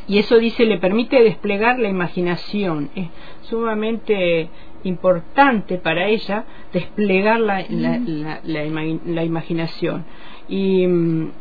Y 0.08 0.18
eso 0.18 0.38
dice, 0.40 0.66
le 0.66 0.80
permite 0.80 1.24
desplegar 1.24 1.80
la 1.80 1.88
imaginación. 1.88 2.90
Es 2.96 3.08
sumamente 3.44 4.50
importante 4.84 5.78
para 5.78 6.08
ella 6.08 6.46
desplegar 6.74 7.40
la, 7.40 7.64
la, 7.70 9.24
imaginación. 9.24 10.06
Y, 10.48 10.86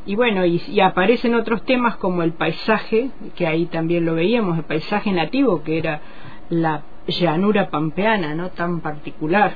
y 0.07 0.15
bueno, 0.15 0.45
y, 0.45 0.81
aparecen 0.81 1.35
otros 1.35 1.65
temas 1.65 1.97
como 1.97 2.23
el 2.23 2.33
paisaje, 2.33 3.11
que 3.35 3.47
ahí 3.47 3.67
también 3.67 4.05
lo 4.05 4.15
veíamos, 4.15 4.59
el 4.59 4.65
paisaje 4.65 5.13
nativo, 5.13 5.63
que 5.63 5.79
era 5.79 6.01
la 6.49 6.83
llanura 7.07 7.71
pampeana, 7.71 8.35
¿no? 8.35 8.51
Tan 8.51 8.81
particular. 8.81 9.55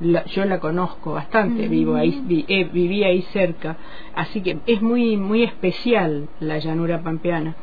yo 0.00 0.44
la 0.44 0.60
conozco 0.60 1.12
bastante, 1.12 1.68
vivo 1.68 1.94
ahí, 1.94 2.44
eh, 2.48 2.64
viví 2.64 3.04
ahí 3.04 3.22
cerca, 3.32 3.76
así 4.14 4.42
que 4.42 4.58
es 4.66 4.82
muy, 4.82 5.16
muy 5.16 5.42
especial 5.42 6.28
la 6.40 6.58
llanura 6.58 7.02
pampeana. 7.02 7.54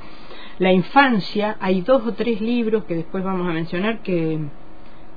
La 0.60 0.72
infancia, 0.72 1.58
hay 1.60 1.82
dos 1.82 2.06
o 2.06 2.14
tres 2.14 2.40
libros 2.40 2.86
que 2.86 2.96
después 2.96 3.24
vamos 3.24 3.50
a 3.50 3.54
mencionar 3.54 4.02
que, 4.04 4.40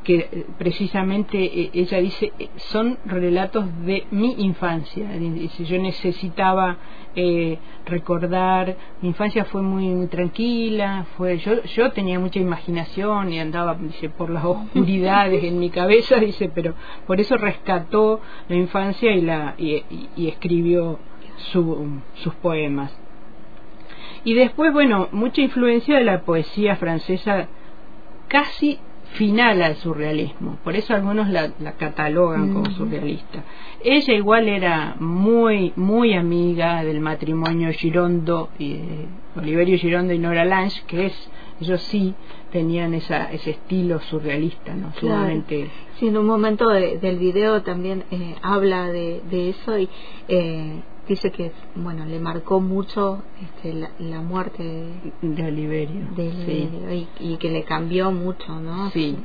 que 0.07 0.19
eh, 0.19 0.47
precisamente 0.57 1.37
eh, 1.37 1.71
ella 1.75 1.99
dice 1.99 2.33
eh, 2.39 2.49
son 2.57 2.97
relatos 3.07 3.67
de 3.85 4.07
mi 4.13 4.37
infancia. 4.39 5.09
Dice, 5.09 5.65
yo 5.65 5.79
necesitaba 5.79 6.79
recordar, 7.87 8.77
mi 9.01 9.09
infancia 9.09 9.47
fue 9.47 9.63
muy, 9.63 10.07
tranquila, 10.09 11.07
fue 11.17 11.39
yo, 11.39 11.63
yo 11.63 11.91
tenía 11.91 12.19
mucha 12.19 12.39
imaginación 12.39 13.33
y 13.33 13.41
andaba 13.41 13.75
dice, 13.75 14.11
por 14.11 14.29
las 14.29 14.45
oscuridades 14.45 15.43
en 15.43 15.59
mi 15.59 15.71
cabeza, 15.71 16.17
dice, 16.17 16.51
pero 16.55 16.75
por 17.07 17.19
eso 17.19 17.39
rescató 17.39 18.21
la 18.49 18.57
infancia 18.57 19.13
y, 19.13 19.23
la, 19.23 19.55
y, 19.57 20.29
escribió 20.29 20.99
sus 21.39 22.35
poemas. 22.43 22.95
Y 24.23 24.35
después, 24.35 24.73
bueno, 24.75 25.09
mucha 25.11 25.41
influencia 25.41 25.97
de 25.97 26.05
la 26.05 26.21
poesía 26.21 26.77
francesa 26.77 27.49
casi 28.29 28.79
final 29.15 29.63
al 29.63 29.77
surrealismo, 29.77 30.59
por 30.63 30.77
eso 30.77 30.95
algunos 30.95 31.29
la, 31.29 31.51
catalogan 31.79 32.53
como 32.53 32.71
surrealista. 32.73 33.45
Ella 33.83 34.15
igual 34.15 34.49
era 34.49 34.97
muy, 34.99 35.73
muy 35.77 36.15
amiga 36.15 36.83
del 36.85 37.01
matrimonio 37.01 37.73
Girondo, 37.73 38.51
y, 38.59 38.73
eh, 38.73 39.07
Oliverio 39.37 39.79
Girondo 39.79 40.13
y 40.13 40.19
Nora 40.19 40.45
Lange, 40.45 40.83
que 40.87 41.07
es, 41.07 41.31
ellos 41.61 41.81
sí 41.83 42.15
tenían 42.53 42.95
esa, 42.95 43.33
ese 43.33 43.51
estilo 43.51 44.01
surrealista, 44.01 44.75
¿no? 44.75 44.93
Solamente... 45.01 45.71
Sí, 45.99 46.09
en 46.09 46.19
un 46.19 46.27
momento 46.27 46.69
del 46.69 47.19
video 47.19 47.63
también 47.63 48.05
eh, 48.11 48.35
habla 48.43 48.89
de, 48.89 49.23
de, 49.31 49.49
eso 49.51 49.79
y 49.79 49.89
eh, 50.29 50.83
dice 51.09 51.31
que 51.31 51.53
bueno 51.75 52.05
le 52.05 52.19
marcó 52.19 52.61
mucho 52.61 53.23
este, 53.43 53.89
la, 53.99 54.21
muerte 54.21 54.63
de, 55.23 55.45
Oliverio, 55.45 56.03
y, 57.21 57.37
que 57.37 57.51
le 57.51 57.65
cambió 57.65 58.11
mucho 58.13 58.61
no 58.61 58.91
sí. 58.91 59.17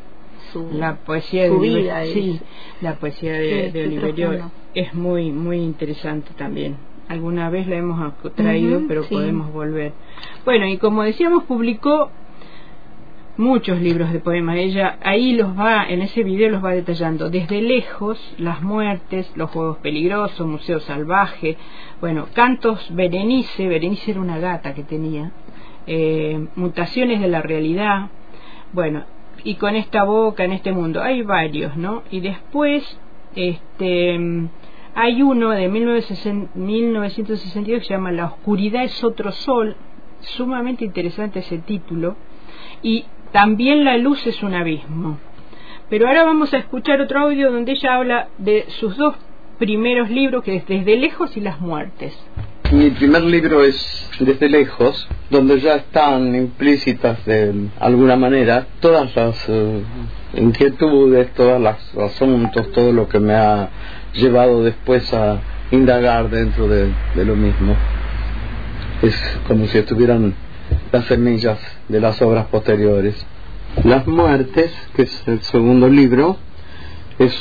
Su, 0.51 0.69
la 0.71 0.95
poesía 0.97 1.43
de 1.43 1.57
vida 1.57 2.03
sí 2.05 2.39
la 2.81 2.95
poesía 2.95 3.33
de, 3.33 3.85
Oliverio 3.85 4.51
es 4.73 4.93
muy 4.93 5.31
muy 5.31 5.57
interesante 5.57 6.31
también. 6.35 6.77
Alguna 7.07 7.49
vez 7.49 7.67
la 7.67 7.75
hemos 7.75 8.13
traído 8.35 8.81
pero 8.87 9.03
podemos 9.03 9.51
volver. 9.51 9.93
Bueno 10.45 10.67
y 10.67 10.77
como 10.77 11.03
decíamos 11.03 11.43
publicó 11.43 12.09
muchos 13.41 13.81
libros 13.81 14.13
de 14.13 14.19
poemas. 14.19 14.55
Ella 14.55 14.97
ahí 15.01 15.33
los 15.33 15.57
va, 15.57 15.85
en 15.89 16.01
ese 16.01 16.23
video 16.23 16.49
los 16.49 16.63
va 16.63 16.71
detallando. 16.71 17.29
Desde 17.29 17.61
lejos, 17.61 18.17
las 18.37 18.61
muertes, 18.61 19.29
los 19.35 19.49
juegos 19.49 19.79
peligrosos, 19.79 20.47
Museo 20.47 20.79
Salvaje, 20.79 21.57
bueno, 21.99 22.27
cantos 22.33 22.87
Berenice, 22.93 23.67
Berenice 23.67 24.11
era 24.11 24.21
una 24.21 24.39
gata 24.39 24.73
que 24.73 24.83
tenía, 24.83 25.31
eh, 25.87 26.47
mutaciones 26.55 27.19
de 27.19 27.27
la 27.27 27.41
realidad, 27.41 28.09
bueno, 28.71 29.03
y 29.43 29.55
con 29.55 29.75
esta 29.75 30.03
boca 30.03 30.45
en 30.45 30.53
este 30.53 30.71
mundo. 30.71 31.01
Hay 31.01 31.23
varios, 31.23 31.75
¿no? 31.75 32.03
Y 32.11 32.21
después, 32.21 32.97
este. 33.35 34.19
Hay 34.93 35.21
uno 35.21 35.51
de 35.51 35.69
1962 35.69 37.79
que 37.79 37.85
se 37.85 37.93
llama 37.93 38.11
La 38.11 38.25
oscuridad 38.25 38.83
es 38.83 39.01
otro 39.05 39.31
sol, 39.31 39.77
sumamente 40.19 40.83
interesante 40.83 41.39
ese 41.39 41.59
título, 41.59 42.17
y 42.83 43.05
también 43.31 43.85
la 43.85 43.97
luz 43.97 44.25
es 44.27 44.41
un 44.43 44.53
abismo. 44.53 45.17
Pero 45.89 46.07
ahora 46.07 46.23
vamos 46.23 46.53
a 46.53 46.57
escuchar 46.57 47.01
otro 47.01 47.19
audio 47.19 47.51
donde 47.51 47.73
ella 47.73 47.95
habla 47.95 48.27
de 48.37 48.65
sus 48.79 48.95
dos 48.97 49.15
primeros 49.59 50.09
libros, 50.09 50.43
que 50.43 50.55
es 50.55 50.65
Desde 50.65 50.97
lejos 50.97 51.35
y 51.37 51.41
las 51.41 51.59
muertes. 51.59 52.17
Mi 52.71 52.89
primer 52.91 53.23
libro 53.23 53.63
es 53.63 54.09
Desde 54.19 54.49
lejos, 54.49 55.07
donde 55.29 55.59
ya 55.59 55.75
están 55.75 56.33
implícitas 56.35 57.25
de 57.25 57.67
alguna 57.79 58.15
manera 58.15 58.67
todas 58.79 59.15
las 59.15 59.49
eh, 59.49 59.83
inquietudes, 60.35 61.33
todos 61.33 61.61
los 61.61 61.97
asuntos, 62.11 62.71
todo 62.71 62.93
lo 62.93 63.09
que 63.09 63.19
me 63.19 63.33
ha 63.33 63.69
llevado 64.13 64.63
después 64.63 65.13
a 65.13 65.39
indagar 65.71 66.29
dentro 66.29 66.67
de 66.67 66.93
lo 67.15 67.35
mismo. 67.35 67.75
Es 69.01 69.15
como 69.47 69.65
si 69.67 69.77
estuvieran 69.77 70.33
las 70.91 71.05
semillas 71.05 71.59
de 71.87 71.99
las 71.99 72.21
obras 72.21 72.47
posteriores. 72.47 73.15
Las 73.83 74.05
muertes, 74.05 74.71
que 74.95 75.03
es 75.03 75.27
el 75.27 75.41
segundo 75.41 75.87
libro, 75.87 76.37
es, 77.19 77.33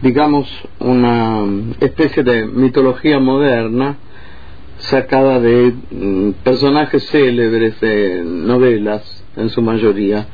digamos, 0.00 0.48
una 0.78 1.44
especie 1.80 2.22
de 2.22 2.46
mitología 2.46 3.18
moderna 3.18 3.98
sacada 4.78 5.38
de 5.38 5.74
mm, 5.90 6.30
personajes 6.42 7.06
célebres 7.10 7.80
de 7.80 8.22
novelas, 8.24 9.22
en 9.36 9.50
su 9.50 9.62
mayoría. 9.62 10.26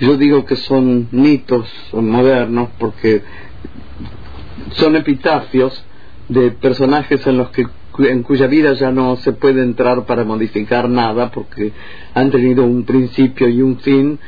Yo 0.00 0.16
digo 0.16 0.44
que 0.44 0.56
son 0.56 1.08
mitos 1.10 1.68
modernos 1.92 2.70
porque 2.78 3.22
son 4.72 4.96
epitafios 4.96 5.84
de 6.28 6.52
personajes 6.52 7.26
en 7.26 7.38
los 7.38 7.50
que 7.50 7.66
en 8.04 8.22
cuya 8.22 8.46
vida 8.46 8.72
ya 8.74 8.90
no 8.90 9.16
se 9.16 9.32
puede 9.32 9.62
entrar 9.62 10.06
para 10.06 10.24
modificar 10.24 10.88
nada 10.88 11.30
porque 11.30 11.72
han 12.14 12.30
tenido 12.30 12.64
un 12.64 12.84
principio 12.84 13.48
y 13.48 13.62
un 13.62 13.78
fin 13.78 14.18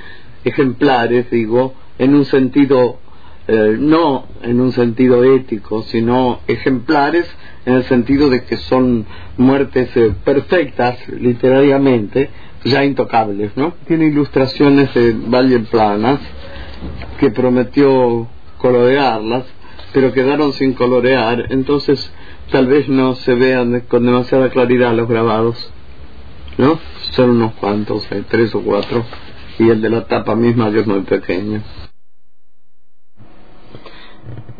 ejemplares, 0.44 1.30
digo, 1.30 1.74
en 1.98 2.14
un 2.14 2.24
sentido, 2.24 2.98
eh, 3.46 3.76
no 3.78 4.26
en 4.42 4.60
un 4.60 4.72
sentido 4.72 5.24
ético, 5.24 5.82
sino 5.82 6.40
ejemplares 6.46 7.26
en 7.64 7.74
el 7.74 7.84
sentido 7.84 8.28
de 8.28 8.44
que 8.44 8.56
son 8.56 9.06
muertes 9.36 9.96
eh, 9.96 10.12
perfectas, 10.24 10.98
literariamente, 11.08 12.30
ya 12.64 12.84
intocables, 12.84 13.56
¿no? 13.56 13.74
Tiene 13.86 14.06
ilustraciones 14.06 14.92
de 14.94 15.12
Valle 15.12 15.60
Planas 15.60 16.20
que 17.18 17.30
prometió 17.30 18.28
colorearlas, 18.58 19.44
pero 19.92 20.12
quedaron 20.12 20.52
sin 20.52 20.72
colorear, 20.72 21.46
entonces 21.50 22.12
tal 22.52 22.66
vez 22.66 22.86
no 22.88 23.14
se 23.14 23.34
vean 23.34 23.80
con 23.88 24.04
demasiada 24.04 24.50
claridad 24.50 24.94
los 24.94 25.08
grabados, 25.08 25.72
¿no? 26.58 26.78
Son 27.12 27.30
unos 27.30 27.54
cuantos, 27.54 28.06
hay 28.12 28.22
tres 28.28 28.54
o 28.54 28.60
cuatro, 28.60 29.04
y 29.58 29.70
el 29.70 29.80
de 29.80 29.88
la 29.88 30.04
tapa 30.04 30.36
misma 30.36 30.68
es 30.68 30.86
muy 30.86 31.00
pequeño. 31.00 31.62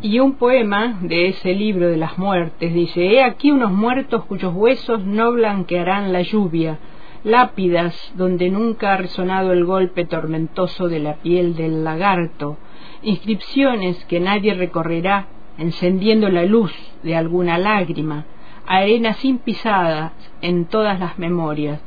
Y 0.01 0.19
un 0.19 0.33
poema 0.33 0.97
de 1.01 1.27
ese 1.27 1.53
libro 1.53 1.87
de 1.87 1.97
las 1.97 2.17
muertes 2.17 2.73
dice, 2.73 3.05
He 3.05 3.23
aquí 3.23 3.51
unos 3.51 3.71
muertos 3.71 4.25
cuyos 4.25 4.53
huesos 4.53 5.05
no 5.05 5.31
blanquearán 5.31 6.11
la 6.11 6.23
lluvia, 6.23 6.79
lápidas 7.23 7.95
donde 8.15 8.49
nunca 8.49 8.93
ha 8.93 8.97
resonado 8.97 9.53
el 9.53 9.65
golpe 9.65 10.05
tormentoso 10.05 10.89
de 10.89 10.99
la 10.99 11.17
piel 11.17 11.55
del 11.55 11.83
lagarto, 11.83 12.57
inscripciones 13.03 14.03
que 14.05 14.19
nadie 14.19 14.55
recorrerá 14.55 15.27
encendiendo 15.57 16.29
la 16.29 16.45
luz 16.45 16.73
de 17.03 17.15
alguna 17.15 17.57
lágrima, 17.57 18.25
arena 18.65 19.13
sin 19.13 19.39
pisadas 19.39 20.13
en 20.41 20.65
todas 20.65 20.99
las 20.99 21.19
memorias. 21.19 21.81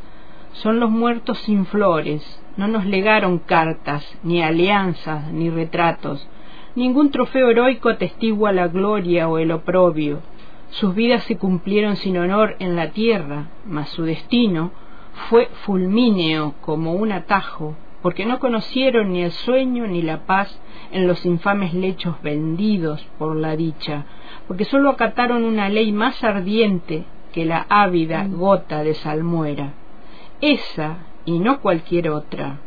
Son 0.52 0.81
los 0.81 0.90
muertos 0.90 1.38
sin 1.38 1.66
flores, 1.66 2.22
no 2.57 2.68
nos 2.68 2.87
legaron 2.87 3.38
cartas, 3.38 4.07
ni 4.22 4.42
alianzas, 4.42 5.31
ni 5.33 5.50
retratos. 5.50 6.26
Ningún 6.74 7.11
trofeo 7.11 7.50
heroico 7.50 7.88
atestigua 7.88 8.52
la 8.52 8.68
gloria 8.68 9.29
o 9.29 9.38
el 9.38 9.52
oprobio. 9.52 10.20
Sus 10.70 10.94
vidas 10.94 11.24
se 11.24 11.37
cumplieron 11.37 11.96
sin 11.96 12.18
honor 12.18 12.57
en 12.59 12.76
la 12.76 12.90
tierra, 12.90 13.48
mas 13.66 13.88
su 13.90 14.02
destino 14.05 14.72
fue 15.29 15.48
fulmíneo 15.64 16.55
como 16.61 16.92
un 16.92 17.12
atajo, 17.12 17.76
porque 18.07 18.25
no 18.25 18.38
conocieron 18.38 19.12
ni 19.12 19.25
el 19.25 19.33
sueño 19.33 19.85
ni 19.88 20.01
la 20.01 20.27
paz 20.27 20.61
en 20.92 21.09
los 21.09 21.27
infames 21.27 21.75
lechos 21.75 22.14
vendidos 22.23 23.05
por 23.19 23.35
la 23.35 23.57
dicha, 23.57 24.05
porque 24.47 24.64
sólo 24.64 24.90
acataron 24.90 25.42
una 25.42 25.69
ley 25.69 25.90
más 25.90 26.23
ardiente 26.23 27.05
que 27.33 27.45
la 27.45 27.66
ávida 27.69 28.23
mm. 28.23 28.37
gota 28.37 28.85
de 28.85 28.95
salmuera. 28.95 29.73
Esa 30.40 30.99
y 31.25 31.40
no 31.40 31.61
cualquier 31.61 32.11
otra, 32.11 32.61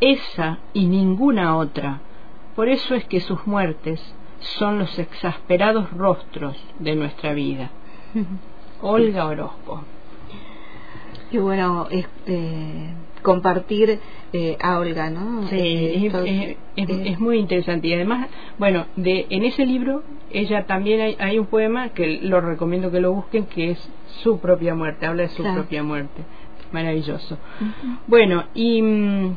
esa 0.00 0.58
y 0.74 0.86
ninguna 0.86 1.56
otra. 1.58 2.00
Por 2.56 2.68
eso 2.68 2.96
es 2.96 3.04
que 3.04 3.20
sus 3.20 3.46
muertes 3.46 4.02
son 4.40 4.80
los 4.80 4.98
exasperados 4.98 5.92
rostros 5.92 6.56
de 6.80 6.96
nuestra 6.96 7.34
vida. 7.34 7.70
Olga 8.82 9.26
Orozco. 9.26 9.84
Qué 11.30 11.38
bueno 11.38 11.86
es 11.88 12.08
eh, 12.26 12.92
compartir 13.22 14.00
eh, 14.32 14.56
a 14.60 14.78
Olga, 14.78 15.10
¿no? 15.10 15.46
Sí, 15.48 15.56
eh, 15.56 16.56
es, 16.76 17.20
muy 17.20 17.38
interesante. 17.38 17.88
Y 17.88 17.94
además, 17.94 18.28
bueno, 18.58 18.86
de 18.96 19.26
en 19.30 19.44
ese 19.44 19.64
libro, 19.64 20.02
ella 20.30 20.66
también 20.66 21.16
hay, 21.18 21.38
un 21.38 21.46
poema 21.46 21.90
que 21.90 22.18
lo 22.22 22.40
recomiendo 22.40 22.90
que 22.90 23.00
lo 23.00 23.12
busquen, 23.12 23.46
que 23.46 23.70
es 23.70 23.90
Su 24.22 24.38
propia 24.38 24.74
muerte, 24.74 25.06
habla 25.06 25.22
de 25.22 25.28
su 25.30 25.42
propia 25.42 25.82
muerte. 25.82 26.22
Maravilloso. 26.72 27.38
Bueno, 28.06 28.44
y 28.54 28.80
mm, 28.80 29.36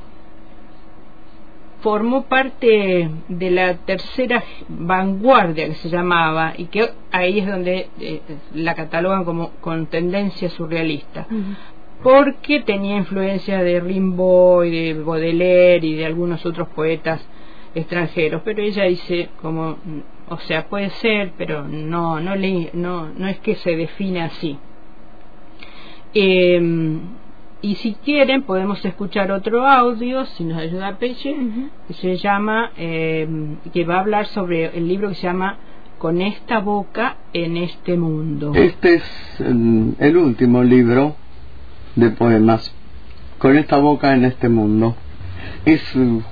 formó 1.81 2.23
parte 2.23 3.09
de 3.27 3.51
la 3.51 3.75
tercera 3.75 4.43
vanguardia 4.69 5.67
que 5.67 5.75
se 5.75 5.89
llamaba 5.89 6.53
y 6.57 6.65
que 6.65 6.89
ahí 7.11 7.39
es 7.39 7.47
donde 7.47 7.89
la 8.53 8.73
catalogan 8.73 9.25
como 9.25 9.51
con 9.61 9.87
tendencia 9.87 10.49
surrealista 10.49 11.27
porque 12.03 12.61
tenía 12.61 12.97
influencia 12.97 13.63
de 13.63 13.79
Rimbaud 13.79 14.65
y 14.65 14.71
de 14.71 14.93
Baudelaire 15.01 15.85
y 15.85 15.95
de 15.95 16.05
algunos 16.05 16.45
otros 16.45 16.67
poetas 16.69 17.25
extranjeros, 17.73 18.41
pero 18.45 18.61
ella 18.61 18.85
dice 18.85 19.29
como, 19.41 19.77
o 20.29 20.37
sea, 20.39 20.67
puede 20.67 20.89
ser, 20.91 21.33
pero 21.37 21.67
no, 21.67 22.19
no, 22.19 22.35
le, 22.35 22.69
no, 22.73 23.09
no 23.09 23.27
es 23.27 23.39
que 23.39 23.55
se 23.55 23.75
define 23.75 24.21
así. 24.21 24.57
Em, 26.13 27.01
y 27.61 27.75
si 27.75 27.95
quieren 27.95 28.43
podemos 28.43 28.83
escuchar 28.85 29.31
otro 29.31 29.67
audio, 29.67 30.25
si 30.25 30.45
nos 30.45 30.57
ayuda 30.57 30.97
Peche, 30.97 31.35
que 31.87 31.93
se 31.93 32.15
llama, 32.17 32.71
em, 32.77 33.57
que 33.73 33.83
va 33.83 33.97
a 33.97 33.99
hablar 33.99 34.27
sobre 34.27 34.77
el 34.77 34.87
libro 34.87 35.09
que 35.09 35.15
se 35.15 35.23
llama 35.23 35.57
Con 35.97 36.21
esta 36.21 36.59
boca 36.59 37.17
en 37.33 37.57
este 37.57 37.97
mundo. 37.97 38.53
Este 38.53 38.95
es 38.95 39.39
el 39.39 40.17
último 40.17 40.63
libro 40.63 41.15
de 41.95 42.09
poemas, 42.11 42.73
con 43.37 43.57
esta 43.57 43.77
boca 43.77 44.13
en 44.13 44.25
este 44.25 44.49
mundo. 44.49 44.95
Es 45.65 45.81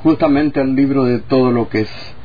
justamente 0.03 0.61
el 0.61 0.75
libro 0.75 1.05
de 1.05 1.19
todo 1.19 1.51
lo 1.51 1.69
que 1.69 1.81
es, 1.81 2.15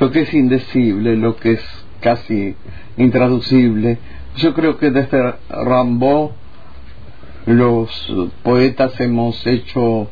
lo 0.00 0.10
que 0.10 0.22
es 0.22 0.34
indecible, 0.34 1.16
lo 1.16 1.36
que 1.36 1.52
es 1.52 1.64
casi 2.00 2.54
intraducible. 2.96 3.98
Yo 4.36 4.54
creo 4.54 4.78
que 4.78 4.90
desde 4.90 5.34
Rambo 5.48 6.32
los 7.46 8.14
poetas 8.42 9.00
hemos 9.00 9.46
hecho 9.46 10.10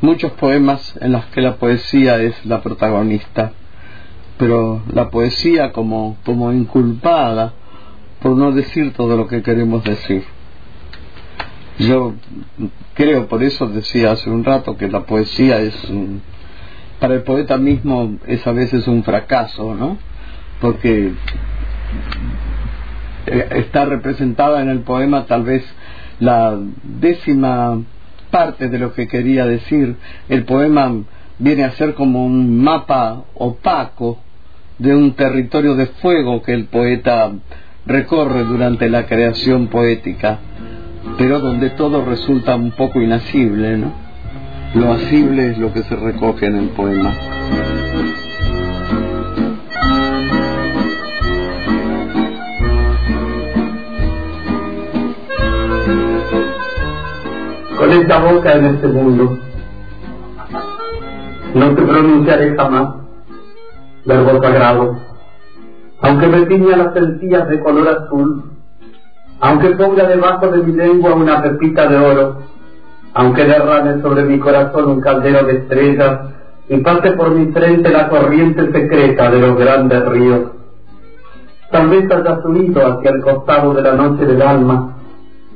muchos 0.00 0.32
poemas 0.32 0.98
en 1.00 1.12
los 1.12 1.24
que 1.26 1.40
la 1.40 1.56
poesía 1.56 2.20
es 2.20 2.44
la 2.44 2.60
protagonista, 2.60 3.52
pero 4.38 4.82
la 4.92 5.10
poesía 5.10 5.72
como, 5.72 6.16
como 6.24 6.52
inculpada 6.52 7.52
por 8.20 8.36
no 8.36 8.52
decir 8.52 8.92
todo 8.94 9.16
lo 9.16 9.26
que 9.26 9.42
queremos 9.42 9.84
decir. 9.84 10.24
Yo 11.78 12.14
creo, 12.94 13.28
por 13.28 13.42
eso 13.42 13.66
decía 13.68 14.12
hace 14.12 14.30
un 14.30 14.44
rato 14.44 14.76
que 14.76 14.88
la 14.88 15.04
poesía 15.04 15.58
es, 15.60 15.74
para 17.00 17.14
el 17.14 17.22
poeta 17.22 17.56
mismo 17.56 18.18
es 18.26 18.46
a 18.46 18.52
veces 18.52 18.86
un 18.86 19.02
fracaso, 19.02 19.74
¿no? 19.74 19.96
Porque 20.60 21.12
eh, 23.26 23.48
está 23.50 23.84
representada 23.86 24.60
en 24.60 24.68
el 24.68 24.80
poema 24.80 25.26
tal 25.26 25.44
vez 25.44 25.64
la 26.20 26.58
décima 26.82 27.80
parte 28.30 28.68
de 28.68 28.78
lo 28.78 28.92
que 28.94 29.08
quería 29.08 29.46
decir. 29.46 29.96
El 30.28 30.44
poema 30.44 30.92
viene 31.38 31.64
a 31.64 31.72
ser 31.72 31.94
como 31.94 32.24
un 32.24 32.62
mapa 32.62 33.24
opaco 33.34 34.18
de 34.78 34.94
un 34.94 35.14
territorio 35.14 35.74
de 35.74 35.86
fuego 35.86 36.42
que 36.42 36.52
el 36.52 36.66
poeta 36.66 37.32
recorre 37.86 38.44
durante 38.44 38.88
la 38.88 39.06
creación 39.06 39.68
poética 39.68 40.38
pero 41.22 41.38
donde 41.38 41.70
todo 41.70 42.04
resulta 42.04 42.56
un 42.56 42.72
poco 42.72 43.00
inasible, 43.00 43.78
¿no? 43.78 43.92
Lo 44.74 44.90
asible 44.90 45.52
es 45.52 45.58
lo 45.58 45.72
que 45.72 45.84
se 45.84 45.94
recoge 45.94 46.46
en 46.46 46.56
el 46.56 46.68
poema. 46.70 47.14
Con 57.78 57.92
esta 57.92 58.18
boca 58.18 58.52
en 58.54 58.64
este 58.64 58.88
mundo, 58.88 59.38
no 61.54 61.74
te 61.76 61.82
pronunciaré 61.82 62.56
jamás 62.56 62.96
verbo 64.04 64.42
sagrado, 64.42 64.98
aunque 66.00 66.26
me 66.26 66.46
tiña 66.46 66.78
las 66.78 66.94
sencillas 66.94 67.48
de 67.48 67.60
color 67.60 67.88
azul 67.90 68.51
aunque 69.42 69.70
ponga 69.70 70.06
debajo 70.06 70.46
de 70.46 70.62
mi 70.62 70.72
lengua 70.72 71.14
una 71.14 71.42
pepita 71.42 71.88
de 71.88 71.96
oro, 71.96 72.36
aunque 73.12 73.44
derrame 73.44 74.00
sobre 74.00 74.22
mi 74.22 74.38
corazón 74.38 74.88
un 74.88 75.00
caldero 75.00 75.44
de 75.44 75.54
estrellas 75.54 76.20
y 76.68 76.76
pase 76.76 77.10
por 77.12 77.32
mi 77.32 77.52
frente 77.52 77.90
la 77.90 78.08
corriente 78.08 78.70
secreta 78.70 79.30
de 79.32 79.40
los 79.40 79.58
grandes 79.58 80.08
ríos. 80.10 80.42
Tal 81.72 81.88
vez 81.88 82.08
haya 82.12 82.40
subido 82.40 82.86
hacia 82.86 83.10
el 83.10 83.20
costado 83.20 83.74
de 83.74 83.82
la 83.82 83.94
noche 83.94 84.24
del 84.26 84.42
alma, 84.42 84.96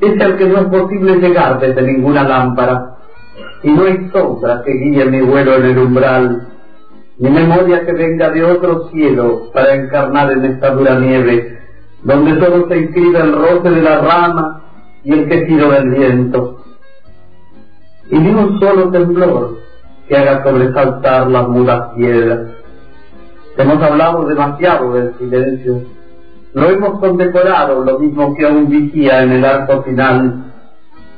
es 0.01 0.21
al 0.21 0.37
que 0.37 0.49
no 0.49 0.59
es 0.63 0.65
posible 0.65 1.21
llegar 1.21 1.61
desde 1.61 1.83
ninguna 1.83 2.25
lámpara, 2.25 2.97
y 3.63 3.71
no 3.71 3.85
hay 3.85 4.11
sombra 4.13 4.63
que 4.65 4.73
guíe 4.73 5.05
mi 5.05 5.21
vuelo 5.21 5.55
en 5.55 5.65
el 5.65 5.79
umbral, 5.79 6.49
ni 7.19 7.31
memoria 7.31 7.87
que 7.87 7.93
venga 7.93 8.31
de 8.31 8.43
otro 8.43 8.89
cielo 8.89 9.43
para 9.55 9.75
encarnar 9.77 10.33
en 10.33 10.45
esta 10.45 10.71
dura 10.71 10.99
nieve 10.99 11.56
donde 12.07 12.39
solo 12.39 12.69
se 12.69 12.79
inscribe 12.79 13.19
el 13.19 13.33
roce 13.33 13.69
de 13.69 13.83
la 13.83 13.99
rama 13.99 14.63
y 15.03 15.13
el 15.13 15.29
quejido 15.29 15.73
del 15.73 15.91
viento. 15.91 16.59
Y 18.09 18.17
ni 18.17 18.31
un 18.31 18.61
solo 18.61 18.91
temblor 18.91 19.57
que 20.09 20.17
haga 20.17 20.45
sobresaltar 20.45 21.29
las 21.29 21.49
mudas 21.49 21.95
piedras. 21.97 22.47
Hemos 23.57 23.83
hablado 23.83 24.25
demasiado 24.25 24.93
del 24.93 25.15
silencio, 25.19 25.83
lo 26.55 26.71
hemos 26.71 27.01
condecorado 27.01 27.83
lo 27.83 27.99
mismo 27.99 28.37
que 28.37 28.47
un 28.47 28.69
vigía 28.69 29.25
en 29.25 29.33
el 29.33 29.45
arco 29.45 29.83
final, 29.83 30.45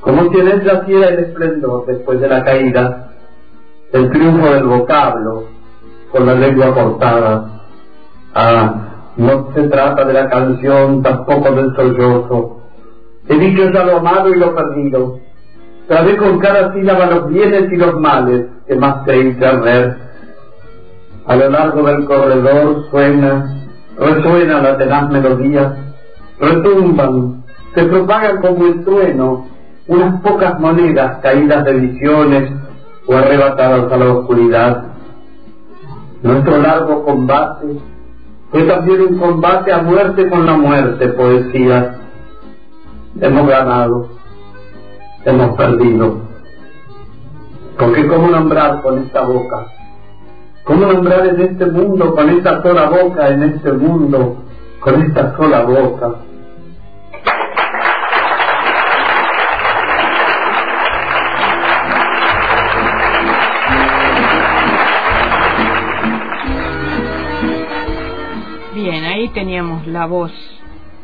como 0.01 0.33
si 0.33 0.39
en 0.39 0.49
él 0.49 0.65
yaciera 0.65 1.09
el 1.09 1.19
esplendor 1.19 1.85
después 1.85 2.19
de 2.19 2.29
la 2.29 2.43
caída, 2.45 3.11
el 3.93 4.11
triunfo 4.11 4.55
del 4.55 4.65
vocablo 4.65 5.45
con 6.11 6.25
la 6.25 6.35
lengua 6.35 6.73
cortada. 6.73 7.61
Ah, 8.35 8.88
no 9.19 9.53
se 9.53 9.69
trata 9.69 10.05
de 10.05 10.13
la 10.13 10.29
canción, 10.29 11.03
tampoco 11.03 11.51
del 11.51 11.75
sollozo. 11.75 12.61
He 13.29 13.37
dicho 13.37 13.69
ya 13.71 13.85
lo 13.85 13.99
amado 13.99 14.31
y 14.31 14.39
lo 14.39 14.55
perdido. 14.55 15.19
Trabé 15.89 16.17
con 16.17 16.39
cada 16.39 16.73
sílaba 16.73 17.07
los 17.07 17.29
bienes 17.29 17.71
y 17.73 17.77
los 17.77 18.01
males 18.01 18.47
que 18.67 18.77
más 18.77 19.05
creí 19.05 19.33
ver. 19.33 19.97
A 21.27 21.37
lo 21.37 21.51
largo 21.51 21.83
del 21.83 22.05
corredor 22.05 22.89
suena 22.91 23.55
resuena 23.99 24.63
la 24.63 24.79
tenaz 24.79 25.11
melodía, 25.11 25.77
retumban, 26.39 27.43
se 27.75 27.85
propagan 27.85 28.41
como 28.41 28.67
el 28.67 28.85
trueno 28.85 29.47
unas 29.89 30.21
pocas 30.21 30.61
monedas 30.61 31.19
caídas 31.23 31.65
de 31.65 31.73
visiones 31.73 32.53
o 33.07 33.17
arrebatadas 33.17 33.91
a 33.91 33.97
la 33.97 34.13
oscuridad. 34.13 34.85
Nuestro 36.23 36.59
largo 36.59 37.05
combate 37.05 37.67
fue 38.51 38.63
también 38.65 39.01
un 39.03 39.19
combate 39.19 39.73
a 39.73 39.83
muerte 39.83 40.29
con 40.29 40.47
la 40.47 40.57
muerte, 40.57 41.09
poesía. 41.09 41.99
Hemos 43.21 43.49
ganado, 43.49 44.09
hemos 45.25 45.57
perdido. 45.57 46.21
Porque 47.79 48.07
cómo 48.07 48.29
nombrar 48.29 48.83
con 48.83 48.99
esta 48.99 49.23
boca 49.23 49.67
¿Cómo 50.69 50.85
nombrar 50.85 51.27
en 51.27 51.41
este 51.41 51.65
mundo 51.65 52.15
con 52.15 52.29
esta 52.29 52.61
sola 52.63 52.91
boca, 52.91 53.31
en 53.31 53.43
este 53.43 53.73
mundo 53.73 54.37
con 54.81 55.01
esta 55.01 55.35
sola 55.35 55.63
boca? 55.63 56.17
Ahí 69.29 69.35
teníamos 69.35 69.87
la 69.87 70.07
voz 70.07 70.33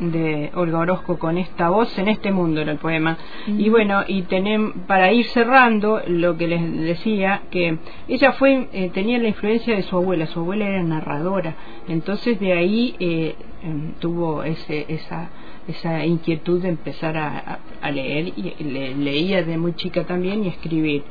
de 0.01 0.51
Olga 0.55 0.79
Orozco 0.79 1.19
con 1.19 1.37
esta 1.37 1.69
voz 1.69 1.97
en 1.99 2.09
este 2.09 2.33
mundo 2.33 2.61
era 2.63 2.73
el 2.73 2.79
poema. 2.79 3.19
Y 3.47 3.69
bueno 3.69 4.03
y 4.09 4.23
tenemos 4.23 4.73
para 4.87 5.13
ir 5.13 5.27
cerrando 5.27 6.01
lo 6.07 6.37
que 6.37 6.49
les 6.49 6.81
decía 6.81 7.43
que 7.51 7.79
ella 8.09 8.33
fue 8.33 8.69
eh, 8.73 8.91
tenía 8.95 9.19
la 9.19 9.29
influencia 9.29 9.77
de 9.77 9.83
su 9.83 9.97
abuela. 9.97 10.27
Su 10.27 10.41
abuela 10.41 10.67
era 10.67 10.83
narradora. 10.83 11.55
Entonces 11.87 12.41
de 12.41 12.55
ahí 12.55 12.97
eh, 12.99 13.35
em, 13.63 13.93
tuvo 14.01 14.43
ese 14.43 14.87
esa 14.89 15.29
esa 15.69 16.05
inquietud 16.05 16.63
de 16.63 16.69
empezar 16.69 17.17
a, 17.17 17.59
a, 17.81 17.91
leer 17.91 18.33
y 18.37 18.55
leía 18.95 19.43
de 19.43 19.57
muy 19.59 19.75
chica 19.75 20.05
también 20.05 20.45
y 20.45 20.49
escribir. 20.49 21.05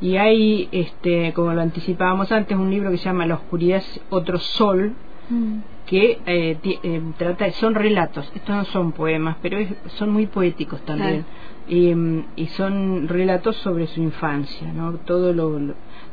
Y 0.00 0.16
hay 0.16 0.68
este 0.70 1.32
como 1.32 1.52
lo 1.54 1.62
anticipábamos 1.62 2.30
antes 2.30 2.56
un 2.58 2.70
libro 2.70 2.90
que 2.90 2.98
se 2.98 3.04
llama 3.04 3.26
La 3.26 3.36
oscuridad 3.36 3.78
es 3.78 4.00
otro 4.10 4.38
sol 4.38 4.94
mm. 5.30 5.58
que 5.86 6.18
eh, 6.26 6.58
eh, 6.64 7.02
trata 7.16 7.50
son 7.52 7.74
relatos 7.74 8.30
estos 8.34 8.54
no 8.54 8.64
son 8.64 8.92
poemas 8.92 9.36
pero 9.42 9.58
son 9.96 10.10
muy 10.10 10.26
poéticos 10.26 10.80
también. 10.84 11.24
Y, 11.68 11.94
son 12.56 13.08
relatos 13.08 13.56
sobre 13.56 13.86
su 13.86 14.02
infancia 14.02 14.72
no 14.72 14.94
todo 14.98 15.32
lo, 15.32 15.58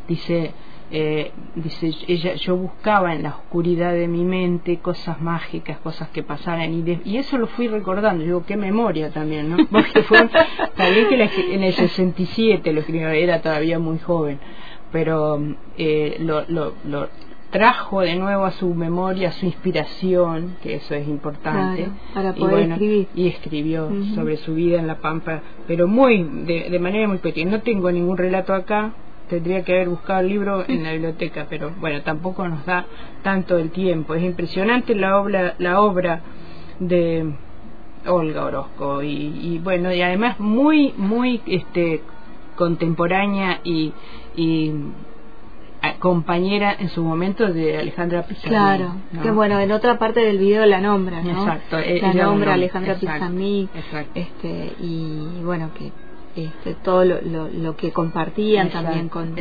dice 0.07 0.53
eh, 0.91 1.31
dice 1.55 1.91
ella 2.07 2.35
yo 2.35 2.55
buscaba 2.55 3.13
en 3.13 3.23
la 3.23 3.29
oscuridad 3.29 3.93
de 3.93 4.07
mi 4.07 4.23
mente 4.23 4.77
cosas 4.77 5.19
mágicas 5.21 5.79
cosas 5.79 6.09
que 6.09 6.23
pasaran 6.23 6.73
y, 6.73 6.99
y 7.03 7.17
eso 7.17 7.37
lo 7.37 7.47
fui 7.47 7.67
recordando 7.67 8.23
digo 8.23 8.43
qué 8.45 8.57
memoria 8.57 9.11
también 9.11 9.49
no 9.49 9.57
porque 9.71 10.03
fue 10.03 10.29
también 10.75 11.07
que 11.09 11.55
en 11.55 11.63
el 11.63 11.73
67 11.73 12.71
lo 12.71 12.79
escribió 12.81 13.09
era 13.09 13.41
todavía 13.41 13.79
muy 13.79 13.99
joven 13.99 14.39
pero 14.91 15.39
eh, 15.77 16.17
lo, 16.19 16.45
lo, 16.47 16.73
lo 16.85 17.09
trajo 17.51 18.01
de 18.01 18.15
nuevo 18.15 18.45
a 18.45 18.51
su 18.51 18.73
memoria 18.73 19.31
su 19.31 19.45
inspiración, 19.45 20.57
que 20.61 20.75
eso 20.75 20.93
es 20.93 21.07
importante, 21.07 21.89
para 22.13 22.33
poder 22.33 22.67
y, 22.67 22.71
escribir. 22.71 23.07
y 23.15 23.27
escribió 23.27 23.89
sobre 24.15 24.37
su 24.37 24.53
vida 24.53 24.79
en 24.79 24.87
La 24.87 24.97
Pampa, 24.97 25.41
pero 25.67 25.87
muy 25.87 26.23
de, 26.23 26.69
de 26.69 26.79
manera 26.79 27.07
muy 27.07 27.17
pequeña. 27.17 27.51
No 27.51 27.61
tengo 27.61 27.91
ningún 27.91 28.17
relato 28.17 28.53
acá, 28.53 28.93
tendría 29.29 29.63
que 29.63 29.73
haber 29.73 29.89
buscado 29.89 30.21
el 30.21 30.27
libro 30.27 30.65
en 30.67 30.83
la 30.83 30.91
biblioteca, 30.91 31.47
pero 31.49 31.71
bueno, 31.79 32.01
tampoco 32.01 32.47
nos 32.47 32.65
da 32.65 32.85
tanto 33.23 33.57
el 33.57 33.71
tiempo. 33.71 34.15
Es 34.15 34.23
impresionante 34.23 34.95
la 34.95 35.19
obra, 35.19 35.55
la 35.57 35.81
obra 35.81 36.21
de 36.79 37.33
Olga 38.05 38.45
Orozco 38.45 39.03
y, 39.03 39.09
y 39.09 39.59
bueno, 39.59 39.93
y 39.93 40.01
además 40.01 40.39
muy, 40.39 40.93
muy 40.97 41.41
este 41.45 42.01
contemporánea 42.55 43.61
y, 43.63 43.93
y 44.35 44.73
compañera 45.99 46.75
en 46.77 46.89
su 46.89 47.03
momento 47.03 47.51
de 47.51 47.77
Alejandra 47.77 48.23
Pizarnik. 48.23 48.49
Claro, 48.49 48.93
que 49.21 49.31
bueno, 49.31 49.59
en 49.59 49.71
otra 49.71 49.97
parte 49.97 50.21
del 50.21 50.37
video 50.37 50.65
la 50.65 50.79
nombra, 50.79 51.21
¿no? 51.21 51.31
Exacto, 51.31 51.77
e- 51.77 52.01
la 52.01 52.13
nombra 52.13 52.53
Alejandra 52.53 52.95
Pizarnik, 52.95 53.69
este, 54.13 54.73
y 54.79 55.41
bueno, 55.43 55.71
que 55.77 55.91
este, 56.35 56.75
todo 56.75 57.03
lo, 57.05 57.49
lo, 57.49 57.75
que 57.75 57.91
compartían 57.91 58.69
también 58.69 59.09
con, 59.09 59.35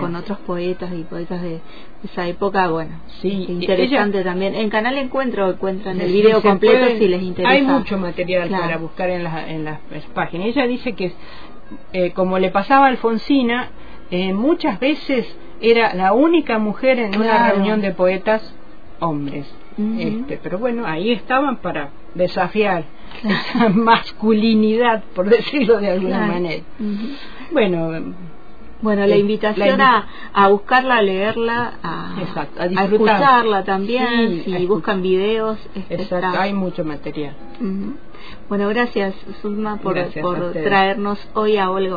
con, 0.00 0.16
otros 0.16 0.38
poetas 0.38 0.90
y 0.92 1.02
poetas 1.02 1.42
de 1.42 1.60
esa 2.04 2.26
época, 2.26 2.68
bueno, 2.68 3.00
sí, 3.20 3.42
este, 3.42 3.52
interesante 3.52 4.24
también. 4.24 4.54
En 4.54 4.70
Canal 4.70 4.96
Encuentro 4.98 5.50
encuentran 5.50 6.00
el 6.00 6.10
video 6.10 6.40
completo 6.42 6.86
si 6.98 7.06
les 7.06 7.22
interesa. 7.22 7.52
Hay 7.52 7.62
mucho 7.62 7.98
material 7.98 8.48
para 8.48 8.78
buscar 8.78 9.10
en, 9.10 9.24
las 9.24 9.48
en 9.48 9.64
las 9.64 9.80
páginas. 10.14 10.48
Ella 10.48 10.66
dice 10.66 10.94
que, 10.94 11.12
eh, 11.92 12.12
como 12.12 12.38
le 12.38 12.50
pasaba 12.50 12.86
a 12.86 12.88
Alfonsina, 12.88 13.70
eh, 14.10 14.32
muchas 14.32 14.80
veces 14.80 15.26
era 15.62 15.94
la 15.94 16.12
única 16.12 16.58
mujer 16.58 16.98
en 16.98 17.18
una 17.18 17.50
reunión 17.50 17.80
de 17.80 17.92
poetas 17.92 18.54
hombres. 19.00 19.46
este, 19.98 20.38
pero 20.42 20.58
bueno, 20.58 20.86
ahí 20.86 21.12
estaban 21.12 21.56
para 21.56 21.90
desafiar 22.14 22.84
esa 23.24 23.68
masculinidad, 23.74 25.02
por 25.14 25.28
decirlo 25.28 25.78
de 25.78 25.90
alguna 25.90 26.26
manera. 26.26 26.62
Bueno, 27.50 28.14
bueno, 28.82 29.06
la 29.06 29.16
invitación 29.16 29.80
a, 29.80 30.08
a, 30.32 30.48
buscarla, 30.48 30.96
a 30.96 31.02
leerla, 31.02 31.74
a, 31.82 32.16
a, 32.58 32.84
escucharla 32.84 33.62
también, 33.62 34.42
si 34.44 34.66
buscan 34.66 35.02
videos. 35.02 35.58
Este, 35.88 36.16
hay 36.16 36.52
mucho 36.52 36.84
material. 36.84 37.34
Bueno, 38.48 38.68
gracias, 38.68 39.14
Suma, 39.40 39.76
por, 39.76 39.96
por 40.20 40.52
traernos 40.52 41.18
hoy 41.34 41.56
a 41.56 41.70
Olga 41.70 41.96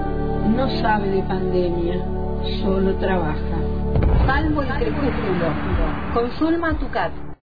no 0.55 0.69
sabe 0.81 1.09
de 1.09 1.23
pandemia, 1.23 2.03
solo 2.61 2.95
trabaja. 2.95 3.37
Salvo 4.25 4.61
el 4.61 4.69
crepúsculo. 4.69 5.53
Con 6.13 6.31
Zulma 6.31 6.77
Tucat. 6.77 7.30